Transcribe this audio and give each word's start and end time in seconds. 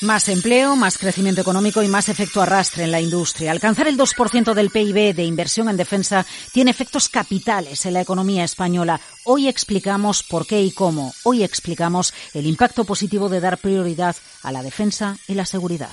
Más 0.00 0.28
empleo, 0.28 0.76
más 0.76 0.96
crecimiento 0.96 1.40
económico 1.40 1.82
y 1.82 1.88
más 1.88 2.08
efecto 2.08 2.40
arrastre 2.40 2.84
en 2.84 2.92
la 2.92 3.00
industria. 3.00 3.50
Alcanzar 3.50 3.88
el 3.88 3.98
2% 3.98 4.54
del 4.54 4.70
PIB 4.70 5.12
de 5.12 5.24
inversión 5.24 5.68
en 5.68 5.76
defensa 5.76 6.24
tiene 6.52 6.70
efectos 6.70 7.08
capitales 7.08 7.84
en 7.84 7.94
la 7.94 8.00
economía 8.00 8.44
española. 8.44 9.00
Hoy 9.24 9.48
explicamos 9.48 10.22
por 10.22 10.46
qué 10.46 10.62
y 10.62 10.70
cómo. 10.70 11.12
Hoy 11.24 11.42
explicamos 11.42 12.14
el 12.32 12.46
impacto 12.46 12.84
positivo 12.84 13.28
de 13.28 13.40
dar 13.40 13.58
prioridad 13.58 14.14
a 14.44 14.52
la 14.52 14.62
defensa 14.62 15.16
y 15.26 15.34
la 15.34 15.46
seguridad. 15.46 15.90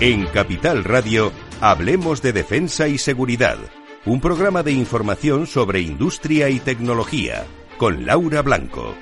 En 0.00 0.26
Capital 0.26 0.84
Radio, 0.84 1.32
Hablemos 1.62 2.22
de 2.22 2.32
Defensa 2.32 2.88
y 2.88 2.96
Seguridad, 2.96 3.58
un 4.06 4.22
programa 4.22 4.62
de 4.62 4.72
información 4.72 5.46
sobre 5.46 5.82
industria 5.82 6.48
y 6.48 6.58
tecnología, 6.58 7.44
con 7.76 8.06
Laura 8.06 8.40
Blanco. 8.40 8.94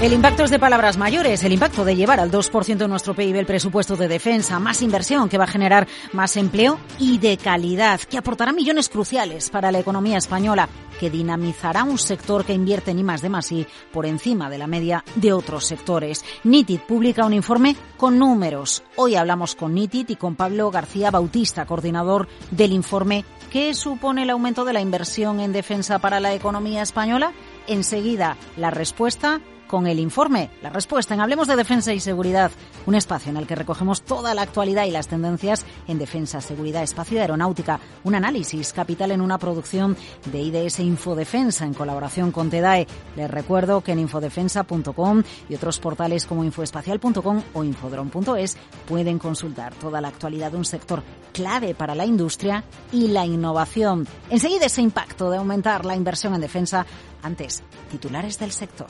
El 0.00 0.12
impacto 0.12 0.44
es 0.44 0.50
de 0.50 0.60
palabras 0.60 0.96
mayores, 0.96 1.42
el 1.42 1.52
impacto 1.52 1.84
de 1.84 1.96
llevar 1.96 2.20
al 2.20 2.30
2% 2.30 2.76
de 2.76 2.86
nuestro 2.86 3.14
PIB 3.14 3.34
el 3.34 3.46
presupuesto 3.46 3.96
de 3.96 4.06
defensa, 4.06 4.60
más 4.60 4.80
inversión 4.80 5.28
que 5.28 5.38
va 5.38 5.42
a 5.42 5.48
generar 5.48 5.88
más 6.12 6.36
empleo 6.36 6.78
y 7.00 7.18
de 7.18 7.36
calidad, 7.36 7.98
que 8.02 8.16
aportará 8.16 8.52
millones 8.52 8.88
cruciales 8.88 9.50
para 9.50 9.72
la 9.72 9.80
economía 9.80 10.16
española, 10.16 10.68
que 11.00 11.10
dinamizará 11.10 11.82
un 11.82 11.98
sector 11.98 12.44
que 12.44 12.52
invierte 12.52 12.92
en 12.92 13.00
I 13.00 13.02
más 13.02 13.22
de 13.22 13.28
más 13.28 13.50
I 13.50 13.66
por 13.92 14.06
encima 14.06 14.48
de 14.48 14.58
la 14.58 14.68
media 14.68 15.02
de 15.16 15.32
otros 15.32 15.66
sectores. 15.66 16.24
NITID 16.44 16.78
publica 16.82 17.26
un 17.26 17.34
informe 17.34 17.74
con 17.96 18.20
números. 18.20 18.84
Hoy 18.94 19.16
hablamos 19.16 19.56
con 19.56 19.74
NITID 19.74 20.10
y 20.10 20.16
con 20.16 20.36
Pablo 20.36 20.70
García 20.70 21.10
Bautista, 21.10 21.66
coordinador 21.66 22.28
del 22.52 22.70
informe. 22.70 23.24
¿Qué 23.50 23.74
supone 23.74 24.22
el 24.22 24.30
aumento 24.30 24.64
de 24.64 24.74
la 24.74 24.80
inversión 24.80 25.40
en 25.40 25.52
defensa 25.52 25.98
para 25.98 26.20
la 26.20 26.34
economía 26.34 26.82
española? 26.82 27.32
Enseguida, 27.66 28.36
la 28.56 28.70
respuesta 28.70 29.40
con 29.68 29.86
el 29.86 30.00
informe, 30.00 30.50
la 30.62 30.70
respuesta 30.70 31.14
en 31.14 31.20
Hablemos 31.20 31.46
de 31.46 31.54
Defensa 31.54 31.92
y 31.92 32.00
Seguridad, 32.00 32.50
un 32.86 32.94
espacio 32.94 33.30
en 33.30 33.36
el 33.36 33.46
que 33.46 33.54
recogemos 33.54 34.02
toda 34.02 34.34
la 34.34 34.42
actualidad 34.42 34.86
y 34.86 34.90
las 34.90 35.06
tendencias 35.06 35.64
en 35.86 35.98
defensa, 35.98 36.40
seguridad, 36.40 36.82
espacio 36.82 37.18
y 37.18 37.20
aeronáutica, 37.20 37.78
un 38.02 38.14
análisis 38.14 38.72
capital 38.72 39.12
en 39.12 39.20
una 39.20 39.38
producción 39.38 39.96
de 40.32 40.40
IDS 40.40 40.80
Infodefensa 40.80 41.64
en 41.64 41.74
colaboración 41.74 42.32
con 42.32 42.50
TEDAE. 42.50 42.86
Les 43.14 43.30
recuerdo 43.30 43.82
que 43.82 43.92
en 43.92 44.00
infodefensa.com 44.00 45.22
y 45.48 45.54
otros 45.54 45.78
portales 45.78 46.26
como 46.26 46.44
infoespacial.com 46.44 47.42
o 47.54 47.62
infodron.es 47.62 48.56
pueden 48.88 49.18
consultar 49.18 49.74
toda 49.74 50.00
la 50.00 50.08
actualidad 50.08 50.50
de 50.50 50.58
un 50.58 50.64
sector 50.64 51.02
clave 51.32 51.74
para 51.74 51.94
la 51.94 52.06
industria 52.06 52.64
y 52.90 53.08
la 53.08 53.26
innovación. 53.26 54.08
Enseguida 54.30 54.66
ese 54.66 54.82
impacto 54.82 55.30
de 55.30 55.36
aumentar 55.36 55.84
la 55.84 55.94
inversión 55.94 56.34
en 56.34 56.40
defensa. 56.40 56.86
Antes, 57.22 57.62
titulares 57.90 58.38
del 58.38 58.52
sector. 58.52 58.88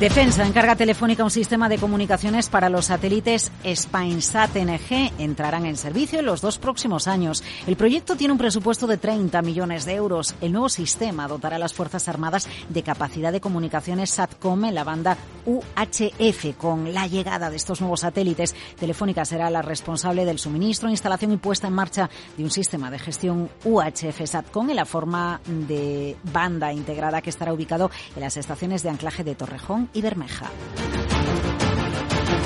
Defensa 0.00 0.44
encarga 0.44 0.74
Telefónica 0.74 1.22
un 1.22 1.30
sistema 1.30 1.68
de 1.68 1.78
comunicaciones 1.78 2.48
para 2.48 2.68
los 2.68 2.86
satélites 2.86 3.52
Spainsat 3.64 4.56
NG. 4.56 5.12
Entrarán 5.18 5.66
en 5.66 5.76
servicio 5.76 6.18
en 6.18 6.26
los 6.26 6.40
dos 6.40 6.58
próximos 6.58 7.06
años. 7.06 7.44
El 7.68 7.76
proyecto 7.76 8.16
tiene 8.16 8.32
un 8.32 8.38
presupuesto 8.38 8.88
de 8.88 8.96
30 8.96 9.40
millones 9.42 9.84
de 9.84 9.94
euros. 9.94 10.34
El 10.40 10.50
nuevo 10.50 10.68
sistema 10.68 11.28
dotará 11.28 11.56
a 11.56 11.58
las 11.60 11.74
Fuerzas 11.74 12.08
Armadas 12.08 12.48
de 12.68 12.82
capacidad 12.82 13.30
de 13.30 13.40
comunicaciones 13.40 14.10
SATCOM 14.10 14.64
en 14.64 14.74
la 14.74 14.82
banda 14.82 15.16
UHF. 15.46 16.56
Con 16.58 16.92
la 16.92 17.06
llegada 17.06 17.48
de 17.48 17.56
estos 17.56 17.80
nuevos 17.80 18.00
satélites, 18.00 18.56
Telefónica 18.76 19.24
será 19.24 19.48
la 19.48 19.62
responsable 19.62 20.24
del 20.24 20.40
suministro, 20.40 20.90
instalación 20.90 21.30
y 21.30 21.36
puesta 21.36 21.68
en 21.68 21.74
marcha 21.74 22.10
de 22.36 22.42
un 22.42 22.50
sistema 22.50 22.90
de 22.90 22.98
gestión 22.98 23.48
UHF 23.64 24.26
SATCOM 24.26 24.70
en 24.70 24.76
la 24.76 24.86
forma 24.86 25.40
de 25.46 26.16
banda 26.32 26.72
integrada 26.72 27.22
que 27.22 27.30
estará 27.30 27.52
ubicado 27.52 27.92
en 28.16 28.22
las 28.22 28.36
estaciones 28.36 28.82
de 28.82 28.90
anclaje 28.90 29.22
de 29.22 29.36
Torrejón 29.36 29.83
y 29.92 30.00
Bermeja. 30.02 30.50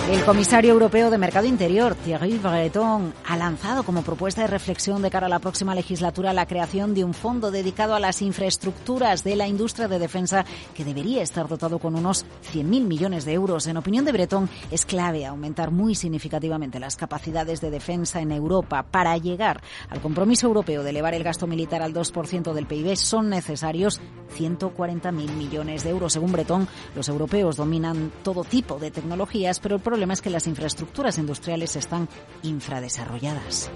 El 0.09 0.25
comisario 0.25 0.73
europeo 0.73 1.11
de 1.11 1.19
Mercado 1.19 1.47
Interior, 1.47 1.95
Thierry 1.95 2.39
Breton, 2.39 3.13
ha 3.27 3.37
lanzado 3.37 3.83
como 3.83 4.01
propuesta 4.01 4.41
de 4.41 4.47
reflexión 4.47 5.03
de 5.03 5.11
cara 5.11 5.27
a 5.27 5.29
la 5.29 5.39
próxima 5.39 5.75
legislatura 5.75 6.33
la 6.33 6.47
creación 6.47 6.95
de 6.95 7.05
un 7.05 7.13
fondo 7.13 7.51
dedicado 7.51 7.95
a 7.95 8.01
las 8.01 8.23
infraestructuras 8.23 9.23
de 9.23 9.37
la 9.37 9.47
industria 9.47 9.87
de 9.87 9.99
defensa 9.99 10.47
que 10.75 10.87
debería 10.87 11.23
estar 11.23 11.47
dotado 11.47 11.79
con 11.79 11.95
unos 11.95 12.25
100.000 12.55 12.87
millones 12.87 13.27
de 13.27 13.35
euros. 13.35 13.67
En 13.67 13.77
opinión 13.77 14.07
de 14.07 14.13
Breton, 14.13 14.49
es 14.71 14.87
clave 14.87 15.27
aumentar 15.27 15.73
muy 15.73 15.95
significativamente 15.95 16.81
las 16.81 16.97
capacidades 16.97 17.61
de 17.61 17.71
defensa 17.71 18.23
en 18.23 18.33
Europa. 18.33 18.85
Para 18.85 19.19
llegar 19.19 19.63
al 19.91 20.01
compromiso 20.01 20.47
europeo 20.47 20.85
de 20.85 20.89
elevar 20.89 21.13
el 21.13 21.23
gasto 21.23 21.47
militar 21.47 21.83
al 21.83 21.93
2% 21.93 22.55
del 22.55 22.67
PIB 22.67 22.97
son 22.97 23.29
necesarios 23.29 24.01
140.000 24.39 25.13
millones 25.13 25.85
de 25.85 25.91
euros. 25.91 26.15
Según 26.15 26.33
Breton, 26.33 26.67
los 26.97 27.11
europeos 27.11 27.57
dominan 27.57 28.11
todo 28.23 28.43
tipo 28.43 28.79
de 28.79 28.91
tecnologías, 28.91 29.61
pero 29.61 29.77
el 29.77 29.98
el 29.98 29.98
problema 29.99 30.15
es 30.15 30.23
que 30.23 30.31
las 30.31 30.47
infraestructuras 30.47 31.19
industriales 31.19 31.75
están 31.75 32.09
infradesarrolladas. 32.45 33.69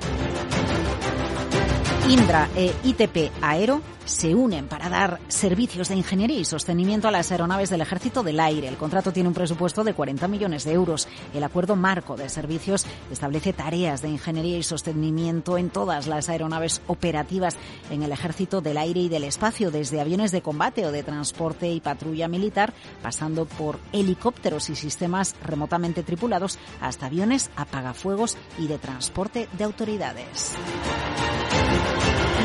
Indra 2.08 2.48
e 2.56 2.74
ITP 2.82 3.30
Aero 3.40 3.80
se 4.04 4.34
unen 4.34 4.66
para 4.66 4.88
dar 4.88 5.20
servicios 5.28 5.88
de 5.88 5.94
ingeniería 5.94 6.40
y 6.40 6.44
sostenimiento 6.44 7.06
a 7.06 7.12
las 7.12 7.30
aeronaves 7.30 7.70
del 7.70 7.80
Ejército 7.80 8.24
del 8.24 8.40
Aire. 8.40 8.66
El 8.66 8.76
contrato 8.76 9.12
tiene 9.12 9.28
un 9.28 9.34
presupuesto 9.34 9.84
de 9.84 9.94
40 9.94 10.26
millones 10.26 10.64
de 10.64 10.72
euros. 10.72 11.06
El 11.32 11.44
acuerdo 11.44 11.76
marco 11.76 12.16
de 12.16 12.28
servicios 12.28 12.84
establece 13.12 13.52
tareas 13.52 14.02
de 14.02 14.08
ingeniería 14.08 14.58
y 14.58 14.64
sostenimiento 14.64 15.56
en 15.58 15.70
todas 15.70 16.08
las 16.08 16.28
aeronaves 16.28 16.82
operativas 16.88 17.56
en 17.90 18.02
el 18.02 18.10
Ejército 18.10 18.60
del 18.60 18.78
Aire 18.78 19.00
y 19.00 19.08
del 19.08 19.22
Espacio, 19.22 19.70
desde 19.70 20.00
aviones 20.00 20.32
de 20.32 20.42
combate 20.42 20.84
o 20.84 20.90
de 20.90 21.04
transporte 21.04 21.70
y 21.70 21.80
patrulla 21.80 22.26
militar, 22.26 22.74
pasando 23.00 23.46
por 23.46 23.78
helicópteros 23.92 24.70
y 24.70 24.74
sistemas 24.74 25.36
remotamente 25.44 26.02
tripulados, 26.02 26.58
hasta 26.80 27.06
aviones 27.06 27.50
apagafuegos 27.54 28.36
y 28.58 28.66
de 28.66 28.78
transporte 28.78 29.48
de 29.56 29.64
autoridades. 29.64 30.56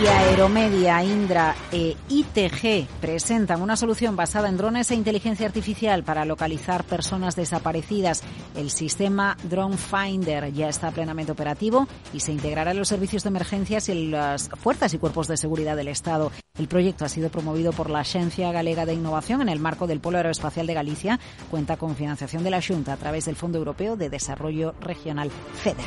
Aeromedia, 0.05 1.03
Indra 1.03 1.55
e 1.71 1.97
ITG 2.09 2.87
presentan 3.01 3.63
una 3.63 3.75
solución 3.75 4.15
basada 4.15 4.47
en 4.47 4.55
drones 4.55 4.91
e 4.91 4.95
inteligencia 4.95 5.47
artificial 5.47 6.03
para 6.03 6.23
localizar 6.23 6.83
personas 6.83 7.35
desaparecidas. 7.35 8.21
El 8.55 8.69
sistema 8.69 9.35
Drone 9.43 9.75
Finder 9.75 10.53
ya 10.53 10.69
está 10.69 10.91
plenamente 10.91 11.31
operativo 11.31 11.87
y 12.13 12.19
se 12.19 12.31
integrará 12.31 12.71
en 12.71 12.77
los 12.77 12.87
servicios 12.87 13.23
de 13.23 13.29
emergencias 13.29 13.89
y 13.89 13.93
en 13.93 14.11
las 14.11 14.49
fuerzas 14.49 14.93
y 14.93 14.99
cuerpos 14.99 15.27
de 15.27 15.37
seguridad 15.37 15.75
del 15.75 15.87
Estado. 15.87 16.31
El 16.59 16.67
proyecto 16.67 17.03
ha 17.03 17.09
sido 17.09 17.29
promovido 17.29 17.71
por 17.71 17.89
la 17.89 18.01
Agencia 18.01 18.51
Galega 18.51 18.85
de 18.85 18.93
Innovación 18.93 19.41
en 19.41 19.49
el 19.49 19.59
marco 19.59 19.87
del 19.87 19.99
Polo 19.99 20.17
Aeroespacial 20.17 20.67
de 20.67 20.75
Galicia. 20.75 21.19
Cuenta 21.49 21.77
con 21.77 21.95
financiación 21.95 22.43
de 22.43 22.51
la 22.51 22.61
Junta 22.61 22.93
a 22.93 22.97
través 22.97 23.25
del 23.25 23.35
Fondo 23.35 23.57
Europeo 23.57 23.95
de 23.95 24.09
Desarrollo 24.09 24.75
Regional 24.79 25.31
FEDER. 25.63 25.85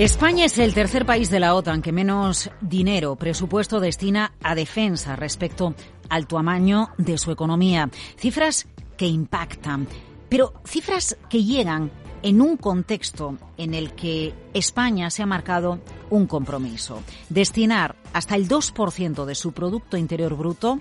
España 0.00 0.46
es 0.46 0.56
el 0.56 0.72
tercer 0.72 1.04
país 1.04 1.28
de 1.28 1.40
la 1.40 1.54
OTAN 1.54 1.82
que 1.82 1.92
menos 1.92 2.50
dinero, 2.62 3.16
presupuesto 3.16 3.80
destina 3.80 4.32
a 4.42 4.54
defensa 4.54 5.14
respecto 5.14 5.74
al 6.08 6.26
tamaño 6.26 6.88
de 6.96 7.18
su 7.18 7.30
economía. 7.30 7.90
Cifras 8.16 8.66
que 8.96 9.04
impactan, 9.04 9.86
pero 10.30 10.54
cifras 10.64 11.18
que 11.28 11.44
llegan 11.44 11.90
en 12.22 12.40
un 12.40 12.56
contexto 12.56 13.36
en 13.58 13.74
el 13.74 13.92
que 13.92 14.32
España 14.54 15.10
se 15.10 15.22
ha 15.22 15.26
marcado 15.26 15.80
un 16.08 16.26
compromiso, 16.26 17.02
destinar 17.28 17.94
hasta 18.14 18.36
el 18.36 18.48
2% 18.48 19.26
de 19.26 19.34
su 19.34 19.52
Producto 19.52 19.98
Interior 19.98 20.34
Bruto 20.34 20.80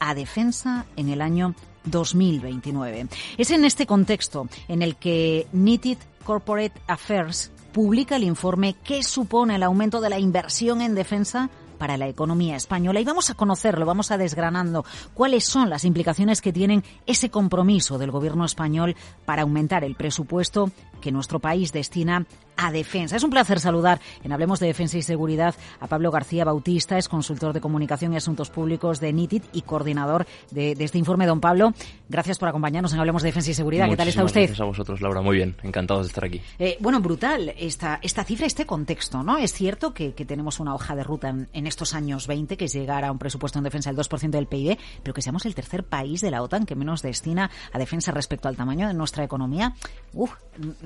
a 0.00 0.12
defensa 0.12 0.86
en 0.96 1.08
el 1.08 1.20
año 1.20 1.54
2029. 1.84 3.06
Es 3.38 3.52
en 3.52 3.64
este 3.64 3.86
contexto 3.86 4.48
en 4.66 4.82
el 4.82 4.96
que 4.96 5.46
Knitted 5.52 5.98
Corporate 6.24 6.80
Affairs 6.88 7.52
publica 7.74 8.14
el 8.14 8.22
informe 8.22 8.76
¿Qué 8.84 9.02
supone 9.02 9.56
el 9.56 9.64
aumento 9.64 10.00
de 10.00 10.08
la 10.08 10.20
inversión 10.20 10.80
en 10.80 10.94
defensa 10.94 11.50
para 11.74 11.96
la 11.96 12.08
economía 12.08 12.54
española. 12.54 13.00
Y 13.00 13.04
vamos 13.04 13.30
a 13.30 13.34
conocerlo, 13.34 13.84
vamos 13.84 14.12
a 14.12 14.16
desgranando 14.16 14.84
cuáles 15.12 15.44
son 15.44 15.68
las 15.68 15.84
implicaciones 15.84 16.40
que 16.40 16.52
tienen 16.52 16.84
ese 17.04 17.30
compromiso 17.30 17.98
del 17.98 18.12
Gobierno 18.12 18.44
español 18.44 18.94
para 19.24 19.42
aumentar 19.42 19.82
el 19.82 19.96
presupuesto 19.96 20.70
que 21.04 21.12
nuestro 21.12 21.38
país 21.38 21.70
destina 21.70 22.24
a 22.56 22.72
defensa. 22.72 23.16
Es 23.16 23.22
un 23.22 23.30
placer 23.30 23.60
saludar 23.60 24.00
en 24.22 24.32
Hablemos 24.32 24.58
de 24.58 24.68
Defensa 24.68 24.96
y 24.96 25.02
Seguridad 25.02 25.54
a 25.80 25.86
Pablo 25.86 26.10
García 26.10 26.46
Bautista, 26.46 26.96
es 26.96 27.10
consultor 27.10 27.52
de 27.52 27.60
comunicación 27.60 28.14
y 28.14 28.16
asuntos 28.16 28.48
públicos 28.48 29.00
de 29.00 29.12
NITID 29.12 29.42
y 29.52 29.62
coordinador 29.62 30.26
de, 30.50 30.72
este 30.78 30.96
informe. 30.96 31.26
Don 31.26 31.40
Pablo, 31.40 31.74
gracias 32.08 32.38
por 32.38 32.48
acompañarnos 32.48 32.94
en 32.94 33.00
Hablemos 33.00 33.22
de 33.22 33.28
Defensa 33.28 33.50
y 33.50 33.54
Seguridad. 33.54 33.86
¿Qué 33.86 33.96
tal 33.96 34.08
está 34.08 34.24
usted? 34.24 34.42
Gracias 34.42 34.60
a 34.62 34.64
vosotros, 34.64 35.02
Laura. 35.02 35.20
Muy 35.20 35.36
bien, 35.36 35.56
encantados 35.62 36.06
de 36.06 36.08
estar 36.08 36.24
aquí. 36.24 36.40
Eh, 36.58 36.78
bueno, 36.80 37.00
brutal 37.00 37.52
esta, 37.58 37.98
esta 38.00 38.24
cifra, 38.24 38.46
este 38.46 38.64
contexto, 38.64 39.22
¿no? 39.22 39.36
Es 39.36 39.52
cierto 39.52 39.92
que, 39.92 40.12
tenemos 40.12 40.58
una 40.58 40.74
hoja 40.74 40.96
de 40.96 41.04
ruta 41.04 41.34
en, 41.52 41.66
estos 41.66 41.92
años 41.92 42.26
20, 42.26 42.56
que 42.56 42.64
es 42.64 42.72
llegar 42.72 43.04
a 43.04 43.12
un 43.12 43.18
presupuesto 43.18 43.58
en 43.58 43.64
defensa 43.64 43.92
del 43.92 43.98
2% 43.98 44.30
del 44.30 44.46
PIB, 44.46 44.78
pero 45.02 45.12
que 45.12 45.20
seamos 45.20 45.44
el 45.44 45.54
tercer 45.54 45.84
país 45.84 46.22
de 46.22 46.30
la 46.30 46.40
OTAN 46.40 46.64
que 46.64 46.74
menos 46.74 47.02
destina 47.02 47.50
a 47.72 47.78
defensa 47.78 48.10
respecto 48.10 48.48
al 48.48 48.56
tamaño 48.56 48.88
de 48.88 48.94
nuestra 48.94 49.22
economía. 49.22 49.74
Uf, 50.14 50.32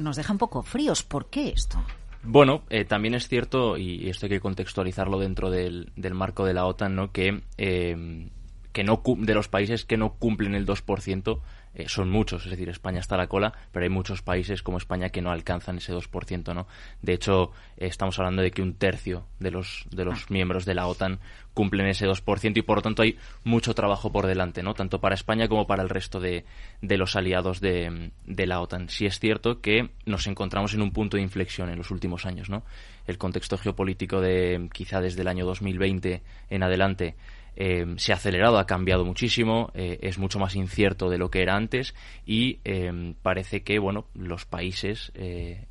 nos 0.09 0.17
deja 0.17 0.33
un 0.33 0.39
poco 0.39 0.63
fríos. 0.63 1.03
¿Por 1.03 1.31
qué 1.31 1.49
esto? 1.51 1.83
Bueno, 2.23 2.63
eh, 2.69 2.85
también 2.85 3.15
es 3.15 3.29
cierto, 3.29 3.77
y 3.77 4.09
esto 4.09 4.27
hay 4.27 4.31
que 4.31 4.41
contextualizarlo 4.41 5.19
dentro 5.19 5.51
del, 5.51 5.93
marco 6.13 6.45
de 6.45 6.55
la 6.55 6.67
OTAN, 6.67 6.97
¿no? 6.97 7.13
que, 7.13 7.43
eh, 7.57 8.29
que 8.73 8.85
no 8.85 9.03
de 9.05 9.35
los 9.35 9.49
países 9.49 9.85
que 9.85 9.97
no 9.97 10.15
cumplen 10.15 10.55
el 10.55 10.67
2%, 10.67 11.41
eh, 11.75 11.89
son 11.89 12.11
muchos, 12.11 12.45
es 12.45 12.51
decir, 12.51 12.69
España 12.69 13.01
está 13.01 13.15
a 13.15 13.19
la 13.19 13.27
cola, 13.27 13.53
pero 13.73 13.85
hay 13.85 13.91
muchos 13.91 14.23
países 14.23 14.63
como 14.63 14.79
España 14.79 15.11
que 15.11 15.23
no 15.23 15.31
alcanzan 15.31 15.79
ese 15.79 15.95
2%, 15.95 16.55
¿no? 16.55 16.67
De 17.03 17.13
hecho, 17.13 17.53
estamos 17.77 18.19
hablando 18.19 18.43
de 18.43 18.51
que 18.51 18.63
un 18.63 18.75
tercio 18.75 19.27
de 19.39 19.51
los, 19.51 19.87
de 19.91 20.05
los 20.05 20.23
ah. 20.23 20.27
miembros 20.31 20.65
de 20.65 20.75
la 20.75 20.87
OTAN 20.87 21.21
cumplen 21.55 21.89
ese 21.89 22.07
2% 22.07 22.57
y 22.57 22.63
por 22.63 22.79
lo 22.79 22.83
tanto 22.83 23.03
hay 23.03 23.19
mucho 23.45 23.75
trabajo 23.75 24.13
por 24.13 24.27
delante, 24.27 24.63
¿no? 24.63 24.75
Tanto 24.75 25.01
para 25.01 25.15
España 25.15 25.49
como 25.49 25.67
para 25.67 25.83
el 25.83 25.89
resto 25.89 26.21
de, 26.21 26.45
de 26.83 26.97
los 26.97 27.17
aliados 27.17 27.61
de, 27.61 28.13
de, 28.27 28.47
la 28.47 28.61
OTAN. 28.61 28.89
Sí 28.89 29.07
es 29.07 29.19
cierto 29.19 29.61
que 29.61 29.91
nos 30.07 30.27
encontramos 30.27 30.75
en 30.75 30.83
un 30.83 30.93
punto 30.93 31.17
de 31.17 31.23
inflexión 31.23 31.69
en 31.69 31.79
los 31.79 31.91
últimos 31.91 32.27
años, 32.27 32.49
¿no? 32.49 32.63
El 33.07 33.19
contexto 33.19 33.59
geopolítico 33.59 34.21
de 34.21 34.69
quizá 34.73 35.01
desde 35.01 35.23
el 35.23 35.29
año 35.29 35.47
2020 35.47 36.23
en 36.51 36.63
adelante 36.63 37.17
eh, 37.61 37.95
se 37.97 38.13
ha 38.13 38.15
acelerado, 38.15 38.57
ha 38.57 38.67
cambiado 38.67 39.05
muchísimo, 39.05 39.73
eh, 39.75 39.99
es 40.03 40.17
mucho 40.17 40.39
más 40.39 40.55
incierto 40.55 41.11
de 41.11 41.19
lo 41.19 41.29
que 41.29 41.43
era 41.43 41.57
antes 41.57 41.93
y 42.25 42.61
eh, 42.65 43.15
parece 43.21 43.65
que 43.65 43.81
bueno 43.81 44.07
los 44.15 44.47
países 44.47 45.13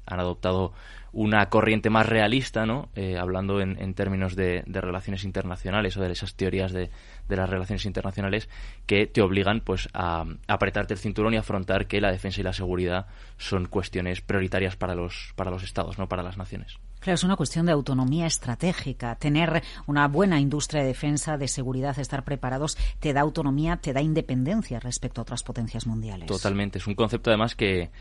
han 0.05 0.19
adoptado 0.19 0.73
una 1.13 1.47
corriente 1.47 1.89
más 1.89 2.05
realista, 2.05 2.65
¿no? 2.65 2.89
hablando 3.17 3.61
en, 3.61 3.93
términos 3.93 4.35
de, 4.35 4.63
relaciones 4.67 5.23
internacionales 5.23 5.95
o 5.95 6.01
de 6.01 6.11
esas 6.11 6.35
teorías 6.35 6.73
de, 6.73 6.89
las 7.29 7.49
relaciones 7.49 7.85
internacionales 7.85 8.49
que 8.85 9.07
te 9.07 9.21
obligan 9.21 9.61
pues 9.61 9.87
a, 9.93 10.25
apretarte 10.47 10.93
el 10.93 10.99
cinturón 10.99 11.35
y 11.35 11.37
afrontar 11.37 11.87
que 11.87 12.01
la 12.01 12.11
defensa 12.11 12.41
y 12.41 12.43
la 12.43 12.53
seguridad 12.53 13.07
son 13.37 13.67
cuestiones 13.67 14.19
prioritarias 14.19 14.75
para 14.75 14.93
los 14.93 15.31
para 15.37 15.51
los 15.51 15.63
estados, 15.63 15.97
no 15.97 16.09
para 16.09 16.21
las 16.21 16.37
naciones. 16.37 16.77
Claro, 16.99 17.15
es 17.15 17.23
una 17.23 17.35
cuestión 17.35 17.65
de 17.65 17.71
autonomía 17.71 18.25
estratégica. 18.25 19.15
Tener 19.15 19.63
una 19.85 20.07
buena 20.07 20.39
industria 20.39 20.81
de 20.81 20.87
defensa, 20.87 21.37
de 21.37 21.47
seguridad, 21.47 21.97
estar 21.99 22.23
preparados, 22.23 22.77
te 22.99 23.13
da 23.13 23.21
autonomía, 23.21 23.77
te 23.77 23.93
da 23.93 24.01
independencia 24.01 24.79
respecto 24.79 25.21
a 25.21 25.23
otras 25.23 25.43
potencias 25.43 25.87
mundiales. 25.87 26.27
Totalmente. 26.27 26.79
Es 26.79 26.87
un 26.87 26.95
concepto 26.95 27.29
además 27.29 27.55
que 27.55 27.91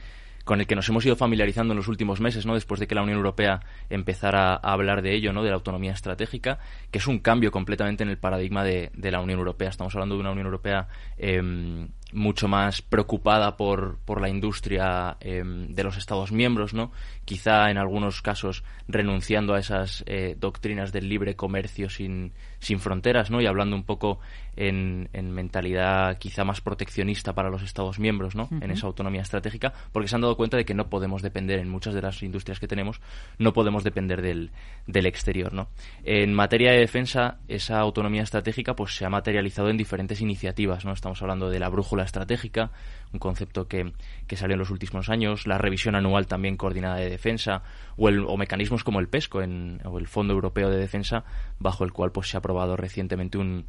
con 0.46 0.60
el 0.60 0.68
que 0.68 0.76
nos 0.76 0.88
hemos 0.88 1.04
ido 1.04 1.16
familiarizando 1.16 1.72
en 1.72 1.76
los 1.76 1.88
últimos 1.88 2.20
meses, 2.20 2.46
¿no? 2.46 2.54
Después 2.54 2.78
de 2.78 2.86
que 2.86 2.94
la 2.94 3.02
Unión 3.02 3.16
Europea 3.18 3.62
empezara 3.90 4.54
a 4.54 4.72
hablar 4.72 5.02
de 5.02 5.12
ello, 5.12 5.32
¿no? 5.32 5.42
De 5.42 5.48
la 5.48 5.56
autonomía 5.56 5.90
estratégica, 5.90 6.60
que 6.92 6.98
es 6.98 7.06
un 7.08 7.18
cambio 7.18 7.50
completamente 7.50 8.04
en 8.04 8.10
el 8.10 8.16
paradigma 8.16 8.62
de, 8.62 8.92
la 8.94 9.20
Unión 9.20 9.40
Europea. 9.40 9.70
Estamos 9.70 9.92
hablando 9.96 10.14
de 10.14 10.20
una 10.20 10.30
Unión 10.30 10.46
Europea 10.46 10.86
em, 11.18 11.88
mucho 12.16 12.48
más 12.48 12.80
preocupada 12.80 13.56
por, 13.58 13.98
por 13.98 14.22
la 14.22 14.30
industria 14.30 15.18
em, 15.20 15.68
de 15.68 15.84
los 15.84 15.98
Estados 15.98 16.32
miembros, 16.32 16.72
¿no? 16.72 16.90
Quizá 17.26 17.70
en 17.70 17.76
algunos 17.76 18.22
casos 18.22 18.64
renunciando 18.88 19.54
a 19.54 19.58
esas 19.58 20.02
eh, 20.06 20.34
doctrinas 20.38 20.92
del 20.92 21.10
libre 21.10 21.36
comercio 21.36 21.90
sin, 21.90 22.32
sin 22.58 22.80
fronteras, 22.80 23.30
¿no? 23.30 23.42
Y 23.42 23.46
hablando 23.46 23.76
un 23.76 23.84
poco 23.84 24.18
en, 24.56 25.10
en, 25.12 25.30
mentalidad 25.30 26.16
quizá 26.16 26.44
más 26.44 26.62
proteccionista 26.62 27.34
para 27.34 27.50
los 27.50 27.62
Estados 27.62 27.98
miembros, 27.98 28.34
¿no? 28.34 28.48
En 28.62 28.70
esa 28.70 28.86
autonomía 28.86 29.20
estratégica, 29.20 29.74
porque 29.92 30.08
se 30.08 30.14
han 30.14 30.22
dado 30.22 30.38
cuenta 30.38 30.56
de 30.56 30.64
que 30.64 30.72
no 30.72 30.88
podemos 30.88 31.20
depender 31.20 31.58
en 31.58 31.68
muchas 31.68 31.92
de 31.92 32.00
las 32.00 32.22
industrias 32.22 32.58
que 32.58 32.66
tenemos, 32.66 33.02
no 33.38 33.52
podemos 33.52 33.84
depender 33.84 34.22
del, 34.22 34.52
del 34.86 35.04
exterior, 35.04 35.52
¿no? 35.52 35.68
En 36.02 36.32
materia 36.32 36.72
de 36.72 36.78
defensa, 36.78 37.40
esa 37.46 37.78
autonomía 37.78 38.22
estratégica 38.22 38.74
pues 38.74 38.96
se 38.96 39.04
ha 39.04 39.10
materializado 39.10 39.68
en 39.68 39.76
diferentes 39.76 40.22
iniciativas, 40.22 40.86
¿no? 40.86 40.92
Estamos 40.92 41.20
hablando 41.20 41.50
de 41.50 41.58
la 41.58 41.68
brújula 41.68 42.05
estratégica, 42.06 42.70
un 43.12 43.18
concepto 43.18 43.68
que, 43.68 43.92
salió 44.34 44.54
en 44.54 44.60
los 44.60 44.70
últimos 44.70 45.08
años, 45.08 45.46
la 45.46 45.58
revisión 45.58 45.94
anual 45.94 46.26
también 46.26 46.56
coordinada 46.56 46.96
de 46.96 47.10
defensa, 47.10 47.62
o, 47.96 48.08
el, 48.08 48.20
o 48.20 48.36
mecanismos 48.36 48.84
como 48.84 49.00
el 49.00 49.08
PESCO, 49.08 49.42
en, 49.42 49.80
o 49.84 49.98
el 49.98 50.08
Fondo 50.08 50.32
Europeo 50.32 50.70
de 50.70 50.78
Defensa, 50.78 51.24
bajo 51.58 51.84
el 51.84 51.92
cual 51.92 52.12
pues, 52.12 52.30
se 52.30 52.36
ha 52.36 52.38
aprobado 52.38 52.76
recientemente 52.76 53.38
un, 53.38 53.66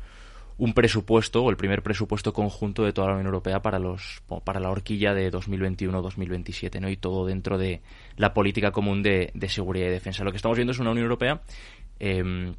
un 0.57 0.74
presupuesto 0.74 1.44
o 1.44 1.50
el 1.50 1.57
primer 1.57 1.84
presupuesto 1.84 2.34
conjunto 2.34 2.84
de 2.84 2.94
toda 2.94 3.07
la 3.07 3.13
Unión 3.13 3.28
Europea 3.28 3.62
para 3.62 3.80
los 3.80 4.24
para 4.44 4.60
la 4.60 4.72
horquilla 4.72 5.13
de 5.13 5.31
2021-2027 5.31 6.80
no 6.81 6.89
y 6.89 6.98
todo 6.98 7.25
dentro 7.25 7.57
de 7.57 7.81
la 8.16 8.34
política 8.34 8.72
común 8.72 9.04
de, 9.04 9.31
seguridad 9.48 9.88
y 9.88 9.92
defensa. 9.92 10.24
Lo 10.24 10.31
que 10.31 10.38
estamos 10.38 10.57
viendo 10.57 10.72
es 10.72 10.80
una 10.80 10.92
Unión 10.92 11.06
Europea 11.06 11.42
em, 12.00 12.56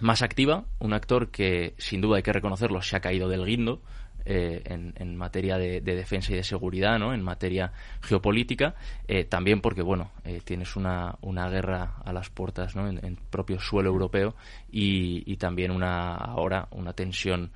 más 0.00 0.22
activa 0.22 0.64
un 0.78 0.92
actor 0.92 1.30
que 1.30 1.74
sin 1.78 2.00
duda 2.00 2.18
hay 2.18 2.22
que 2.22 2.32
reconocerlo 2.32 2.82
se 2.82 2.96
ha 2.96 3.00
caído 3.00 3.28
del 3.28 3.44
guindo 3.44 3.82
eh, 4.24 4.62
en, 4.64 5.16
materia 5.16 5.58
de, 5.58 5.80
defensa 5.80 6.32
y 6.32 6.36
de 6.36 6.42
seguridad, 6.42 6.98
¿no? 6.98 7.12
en 7.12 7.22
materia 7.22 7.72
geopolítica, 8.00 8.74
eh, 9.08 9.24
también 9.24 9.60
porque 9.60 9.82
bueno, 9.82 10.12
eh, 10.24 10.40
tienes 10.44 10.76
una, 10.76 11.16
una, 11.20 11.48
guerra 11.48 11.96
a 12.04 12.12
las 12.12 12.30
puertas 12.30 12.76
¿no? 12.76 12.88
en, 12.88 13.16
propio 13.30 13.58
suelo 13.60 13.90
europeo 13.90 14.34
y, 14.70 15.36
también 15.36 15.70
una 15.70 16.14
ahora 16.14 16.68
una 16.72 16.92
tensión 16.92 17.50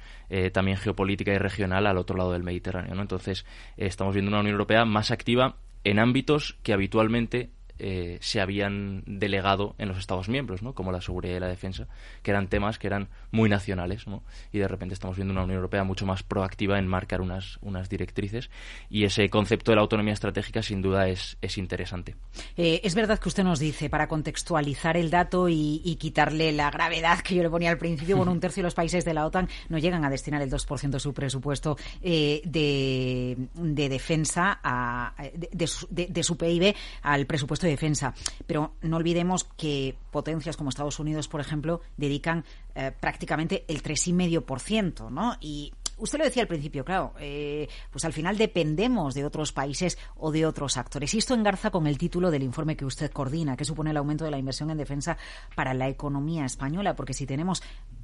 también 0.53 0.79
geopolítica 0.79 1.33
y 1.33 1.39
regional 1.39 1.87
al 1.87 1.99
otro 1.99 2.17
lado 2.17 2.33
del 2.33 2.43
Mediterráneo. 2.43 2.95
¿no? 2.95 3.03
Entonces 3.03 3.45
estamos 3.77 4.15
viendo 4.15 4.31
una 4.31 4.41
Unión 4.41 4.55
Europea 4.55 4.85
más 4.85 5.11
activa 5.11 5.57
en 5.85 5.99
ámbitos 5.99 6.57
que 6.63 6.73
habitualmente 6.73 7.51
eh, 7.79 8.19
se 8.21 8.41
habían 8.41 9.03
delegado 9.07 9.75
en 9.79 9.89
los 9.89 9.99
Estados 9.99 10.29
miembros, 10.29 10.63
¿no? 10.63 10.75
como 10.75 10.93
la 10.93 11.01
seguridad 11.01 11.37
y 11.37 11.41
la 11.41 11.49
defensa, 11.49 11.89
que 12.23 12.31
eran 12.31 12.49
temas 12.49 12.79
que 12.79 12.87
eran 12.87 13.09
muy 13.31 13.49
nacionales, 13.49 14.07
¿no? 14.07 14.23
y 14.53 14.59
de 14.59 14.69
repente 14.69 14.95
estamos 14.95 15.17
viendo 15.17 15.33
una 15.33 15.43
Unión 15.43 15.57
Europea 15.57 15.85
mucho 15.85 16.07
más 16.07 16.23
proactiva 16.23 16.79
en 16.79 16.87
marcar 16.87 17.21
unas, 17.21 17.59
unas 17.63 17.89
directrices, 17.89 18.51
y 18.89 19.05
ese 19.05 19.29
concepto 19.29 19.73
de 19.73 19.77
la 19.77 19.83
autonomía 19.83 20.13
estratégica 20.13 20.63
sin 20.63 20.83
duda 20.83 21.09
es, 21.09 21.37
es 21.43 21.59
interesante. 21.59 22.15
Eh, 22.57 22.81
es 22.85 22.95
verdad 22.95 23.19
que 23.19 23.29
usted 23.29 23.43
nos 23.45 23.59
dice, 23.59 23.91
para 23.91 24.09
contextualizar 24.09 24.97
el 24.97 25.11
dato 25.11 25.49
y, 25.49 25.95
quitarle 25.95 26.53
la 26.53 26.71
gravedad 26.71 27.21
que 27.21 27.37
yo 27.37 27.43
le 27.43 27.49
ponía 27.49 27.71
al 27.71 27.79
principio, 27.79 28.17
bueno, 28.17 28.33
un 28.33 28.41
tercio 28.41 28.63
de 28.63 28.65
los 28.65 28.75
países 28.75 29.05
de 29.05 29.15
la 29.15 29.25
OTAN 29.25 29.49
no 29.69 29.79
llegan 29.79 30.05
a 30.05 30.11
destinar 30.11 30.43
el 30.43 30.51
2% 30.51 30.91
de 30.91 31.01
su 31.01 31.15
presupuesto 31.15 31.77
eh, 32.03 32.43
de, 32.45 33.37
de, 33.55 33.89
defensa, 33.89 34.61
a, 34.63 35.15
de, 35.33 35.67
su, 35.67 35.87
de 35.91 36.23
su 36.23 36.37
PIB 36.37 36.75
al 37.03 37.27
presupuesto 37.27 37.64
de 37.65 37.71
defensa. 37.71 38.15
Pero 38.47 38.75
no 38.83 38.97
olvidemos 38.97 39.45
que 39.57 39.97
potencias 40.11 40.57
como 40.57 40.71
Estados 40.71 41.01
Unidos, 41.01 41.29
por 41.29 41.41
ejemplo, 41.41 41.81
dedican 41.97 42.45
eh, 42.75 42.93
prácticamente 42.99 43.65
el 43.69 43.83
3,5%, 43.83 45.11
¿no? 45.11 45.37
Y 45.41 45.73
usted 45.99 46.19
lo 46.19 46.25
decía 46.25 46.43
al 46.43 46.49
principio, 46.49 46.85
claro, 46.85 47.15
eh, 47.19 47.69
pues 47.91 48.05
al 48.05 48.13
final 48.13 48.37
dependemos 48.37 49.15
de 49.15 49.25
otros 49.25 49.53
países 49.53 49.99
o 50.17 50.31
de 50.31 50.47
otros 50.47 50.77
actores. 50.77 51.15
Y 51.15 51.19
esto 51.19 51.35
engarza 51.35 51.71
con 51.71 51.87
el 51.87 51.99
título 51.99 52.31
del 52.31 52.43
informe 52.43 52.77
que 52.77 52.85
usted 52.85 53.11
coordina, 53.11 53.57
que 53.57 53.65
supone 53.65 53.91
el 53.91 53.97
aumento 53.97 54.25
de 54.25 54.31
la 54.31 54.39
inversión 54.39 54.71
en 54.71 54.79
defensa 54.79 55.17
para 55.55 55.75
la 55.75 55.89
economía 55.89 56.45
española, 56.45 56.97
porque 56.97 57.15
si 57.15 57.27
tenemos 57.27 57.63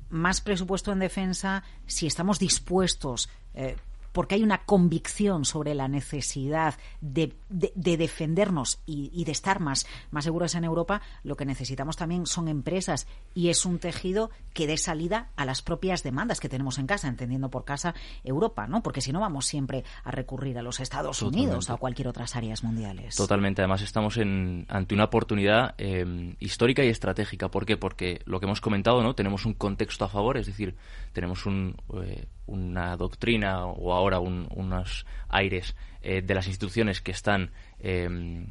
más 0.09 0.41
presupuesto 0.41 0.93
en 0.93 0.99
defensa, 0.99 1.63
si 1.87 2.07
estamos 2.07 2.39
dispuestos 2.39 3.29
eh, 3.55 3.77
porque 4.13 4.35
hay 4.35 4.43
una 4.43 4.59
convicción 4.65 5.45
sobre 5.45 5.75
la 5.75 5.89
necesidad 5.89 6.75
de, 7.01 7.35
defendernos 7.49 8.81
y, 8.87 9.25
de 9.25 9.33
estar 9.33 9.61
más, 9.61 9.87
más 10.11 10.25
seguros 10.25 10.55
en 10.55 10.65
Europa, 10.65 11.03
lo 11.23 11.37
que 11.37 11.45
necesitamos 11.45 11.97
también 11.97 12.27
son 12.27 12.49
empresas 12.49 13.07
y 13.35 13.49
es 13.49 13.65
un 13.65 13.79
tejido 13.79 14.31
que 14.55 14.67
dé 14.67 14.77
salida 14.77 15.31
a 15.37 15.45
las 15.45 15.63
propias 15.63 16.03
demandas 16.03 16.41
que 16.41 16.49
tenemos 16.49 16.79
en 16.79 16.87
casa, 16.87 17.09
entendiendo 17.09 17.51
por 17.51 17.65
casa 17.65 17.95
Europa, 18.25 18.67
¿no? 18.67 18.83
Porque 18.83 19.01
si 19.01 19.13
no 19.13 19.21
vamos 19.21 19.47
siempre 19.47 19.85
a 20.05 20.11
recurrir 20.11 20.59
a 20.59 20.63
los 20.63 20.81
Estados 20.81 21.23
Unidos 21.23 21.71
o 21.71 21.75
a 21.75 21.77
cualquier 21.77 22.09
otras 22.09 22.37
áreas 22.37 22.65
mundiales. 22.65 23.17
Totalmente. 23.17 23.63
Además 23.63 23.83
estamos 23.83 24.17
en, 24.17 24.67
ante 24.69 24.95
una 24.95 25.05
oportunidad 25.05 25.75
eh, 25.79 26.35
histórica 26.41 26.85
y 26.85 26.89
estratégica. 26.89 27.51
¿Por 27.51 27.67
qué? 27.67 27.77
Porque 27.77 28.23
lo 28.25 28.41
que 28.41 28.47
hemos 28.47 28.61
comentado, 28.61 29.03
¿no? 29.03 29.15
Tenemos 29.15 29.47
un 29.47 29.55
contexto 29.55 30.05
a 30.05 30.09
favor, 30.09 30.37
es 30.37 30.47
decir, 30.47 30.75
tenemos 31.13 31.47
un, 31.47 31.77
eh, 32.03 32.27
una 32.51 32.97
doctrina 32.97 33.65
o 33.65 33.95
ahora 33.95 34.19
unos 34.19 35.07
aires 35.29 35.77
eh, 36.03 36.21
de 36.21 36.35
las 36.35 36.49
instituciones 36.49 37.01
que 37.01 37.13
están 37.13 37.53
em, 37.79 38.49